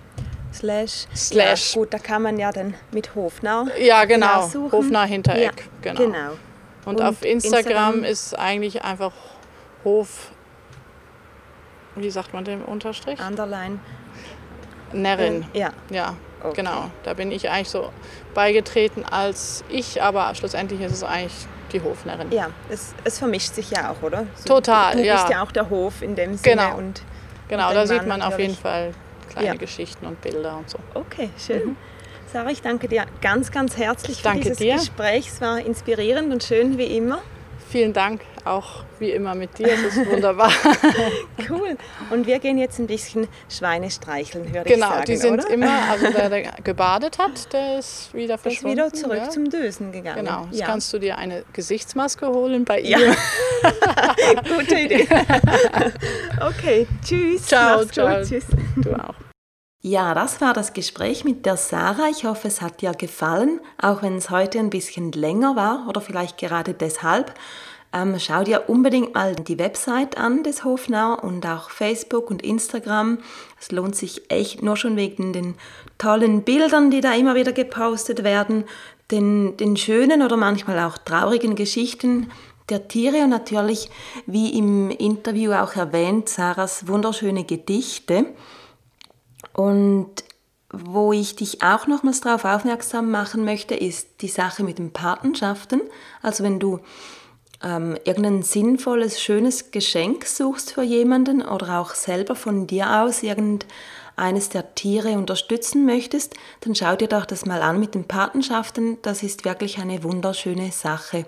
[0.53, 1.07] slash.
[1.15, 1.73] Slash.
[1.73, 3.65] Ja, gut, da kann man ja dann mit Hofnau.
[3.80, 4.26] Ja, genau.
[4.26, 4.72] nachsuchen.
[4.72, 5.69] Hofnah Hintereck.
[5.84, 6.06] Ja, genau.
[6.06, 6.32] genau.
[6.86, 8.03] Und, Und auf Instagram, Instagram?
[8.03, 9.14] ist eigentlich einfach
[9.84, 10.32] Hof.
[11.95, 13.19] Wie sagt man dem Unterstrich?
[13.19, 13.80] Underline.
[14.94, 15.45] Närrin.
[15.53, 16.53] Ja, Ja, Okay.
[16.55, 16.89] genau.
[17.03, 17.89] Da bin ich eigentlich so
[18.34, 21.34] beigetreten als ich, aber schlussendlich ist es eigentlich
[21.72, 22.31] die Hofnärrin.
[22.31, 22.49] ja.
[22.69, 24.26] Es, es vermischt sich ja auch, oder?
[24.35, 25.15] So, Total, du, du ja.
[25.15, 26.55] bist ja auch der Hof in dem Sinne.
[26.63, 26.77] Genau.
[26.77, 27.01] Und,
[27.47, 28.55] Genau, und da sieht man auf jeden.
[28.55, 28.93] Fall
[29.30, 29.53] kleine Ja.
[29.55, 30.77] Geschichten und Bilder und so.
[30.93, 31.76] Okay, schön.
[32.31, 34.76] Sarah, ich danke dir ganz, ganz herzlich Ich für dieses dir.
[34.76, 35.27] Gespräch.
[35.27, 37.22] Es war inspirierend und schön wie immer.
[37.72, 39.69] Vielen Dank auch wie immer mit dir.
[39.72, 40.52] Es ist wunderbar.
[41.49, 41.76] Cool.
[42.11, 45.49] Und wir gehen jetzt ein bisschen Schweine streicheln, ich genau, sagen, die sind oder?
[45.49, 48.77] immer, also der, der gebadet hat, der ist wieder Der ist verschwunden.
[48.77, 49.30] wieder zurück ja.
[49.30, 50.26] zum Dösen gegangen.
[50.26, 50.65] Genau, jetzt ja.
[50.65, 52.99] kannst du dir eine Gesichtsmaske holen bei Ja.
[52.99, 53.15] ihr.
[54.57, 55.07] Gute Idee.
[56.39, 57.48] okay, tschüss.
[57.48, 58.23] Ciao, ciao.
[58.23, 58.45] Tschüss.
[58.77, 59.30] Du auch.
[59.83, 62.07] Ja, das war das Gespräch mit der Sarah.
[62.07, 66.01] Ich hoffe, es hat dir gefallen, auch wenn es heute ein bisschen länger war oder
[66.01, 67.33] vielleicht gerade deshalb.
[67.91, 73.17] Ähm, schau dir unbedingt mal die Website an des Hofnau und auch Facebook und Instagram.
[73.59, 75.55] Es lohnt sich echt nur schon wegen den
[75.97, 78.65] tollen Bildern, die da immer wieder gepostet werden,
[79.09, 82.29] den, den schönen oder manchmal auch traurigen Geschichten
[82.69, 83.89] der Tiere und natürlich,
[84.27, 88.27] wie im Interview auch erwähnt, Sarahs wunderschöne Gedichte.
[89.53, 90.23] Und
[90.72, 95.82] wo ich dich auch nochmals darauf aufmerksam machen möchte, ist die Sache mit den Patenschaften.
[96.22, 96.80] Also wenn du
[97.64, 104.49] ähm, irgendein sinnvolles, schönes Geschenk suchst für jemanden oder auch selber von dir aus irgendeines
[104.49, 108.98] der Tiere unterstützen möchtest, dann schau dir doch das mal an mit den Patenschaften.
[109.02, 111.26] Das ist wirklich eine wunderschöne Sache.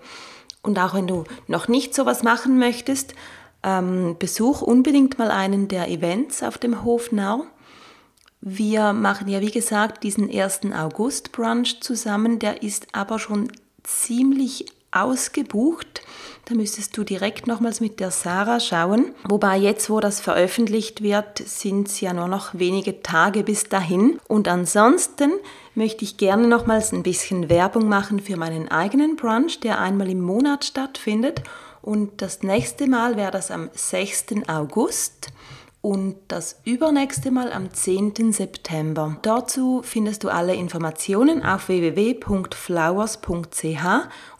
[0.61, 3.13] Und auch wenn du noch nicht sowas machen möchtest,
[3.63, 7.45] ähm, besuch unbedingt mal einen der Events auf dem Hof Nau.
[8.45, 10.73] Wir machen ja, wie gesagt, diesen 1.
[10.77, 12.39] August Brunch zusammen.
[12.39, 13.49] Der ist aber schon
[13.83, 16.01] ziemlich ausgebucht.
[16.43, 19.15] Da müsstest du direkt nochmals mit der Sarah schauen.
[19.29, 24.19] Wobei jetzt, wo das veröffentlicht wird, sind es ja nur noch wenige Tage bis dahin.
[24.27, 25.31] Und ansonsten
[25.73, 30.19] möchte ich gerne nochmals ein bisschen Werbung machen für meinen eigenen Brunch, der einmal im
[30.19, 31.43] Monat stattfindet.
[31.81, 34.47] Und das nächste Mal wäre das am 6.
[34.47, 35.29] August
[35.83, 38.31] und das übernächste Mal am 10.
[38.31, 39.17] September.
[39.21, 43.27] Dazu findest du alle Informationen auf www.flowers.ch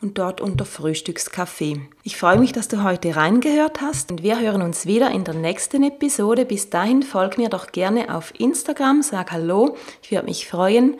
[0.01, 1.81] und dort unter Frühstückscafé.
[2.03, 5.33] Ich freue mich, dass du heute reingehört hast und wir hören uns wieder in der
[5.33, 6.45] nächsten Episode.
[6.45, 10.95] Bis dahin folg mir doch gerne auf Instagram, sag Hallo, ich würde mich freuen.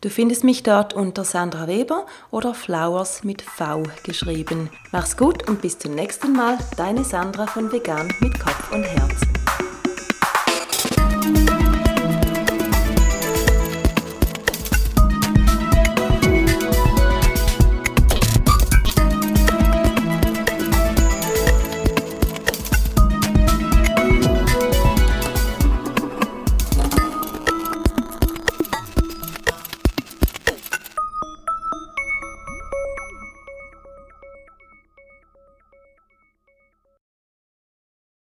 [0.00, 4.70] Du findest mich dort unter Sandra Weber oder Flowers mit V geschrieben.
[4.92, 9.22] Mach's gut und bis zum nächsten Mal, deine Sandra von Vegan mit Kopf und Herz.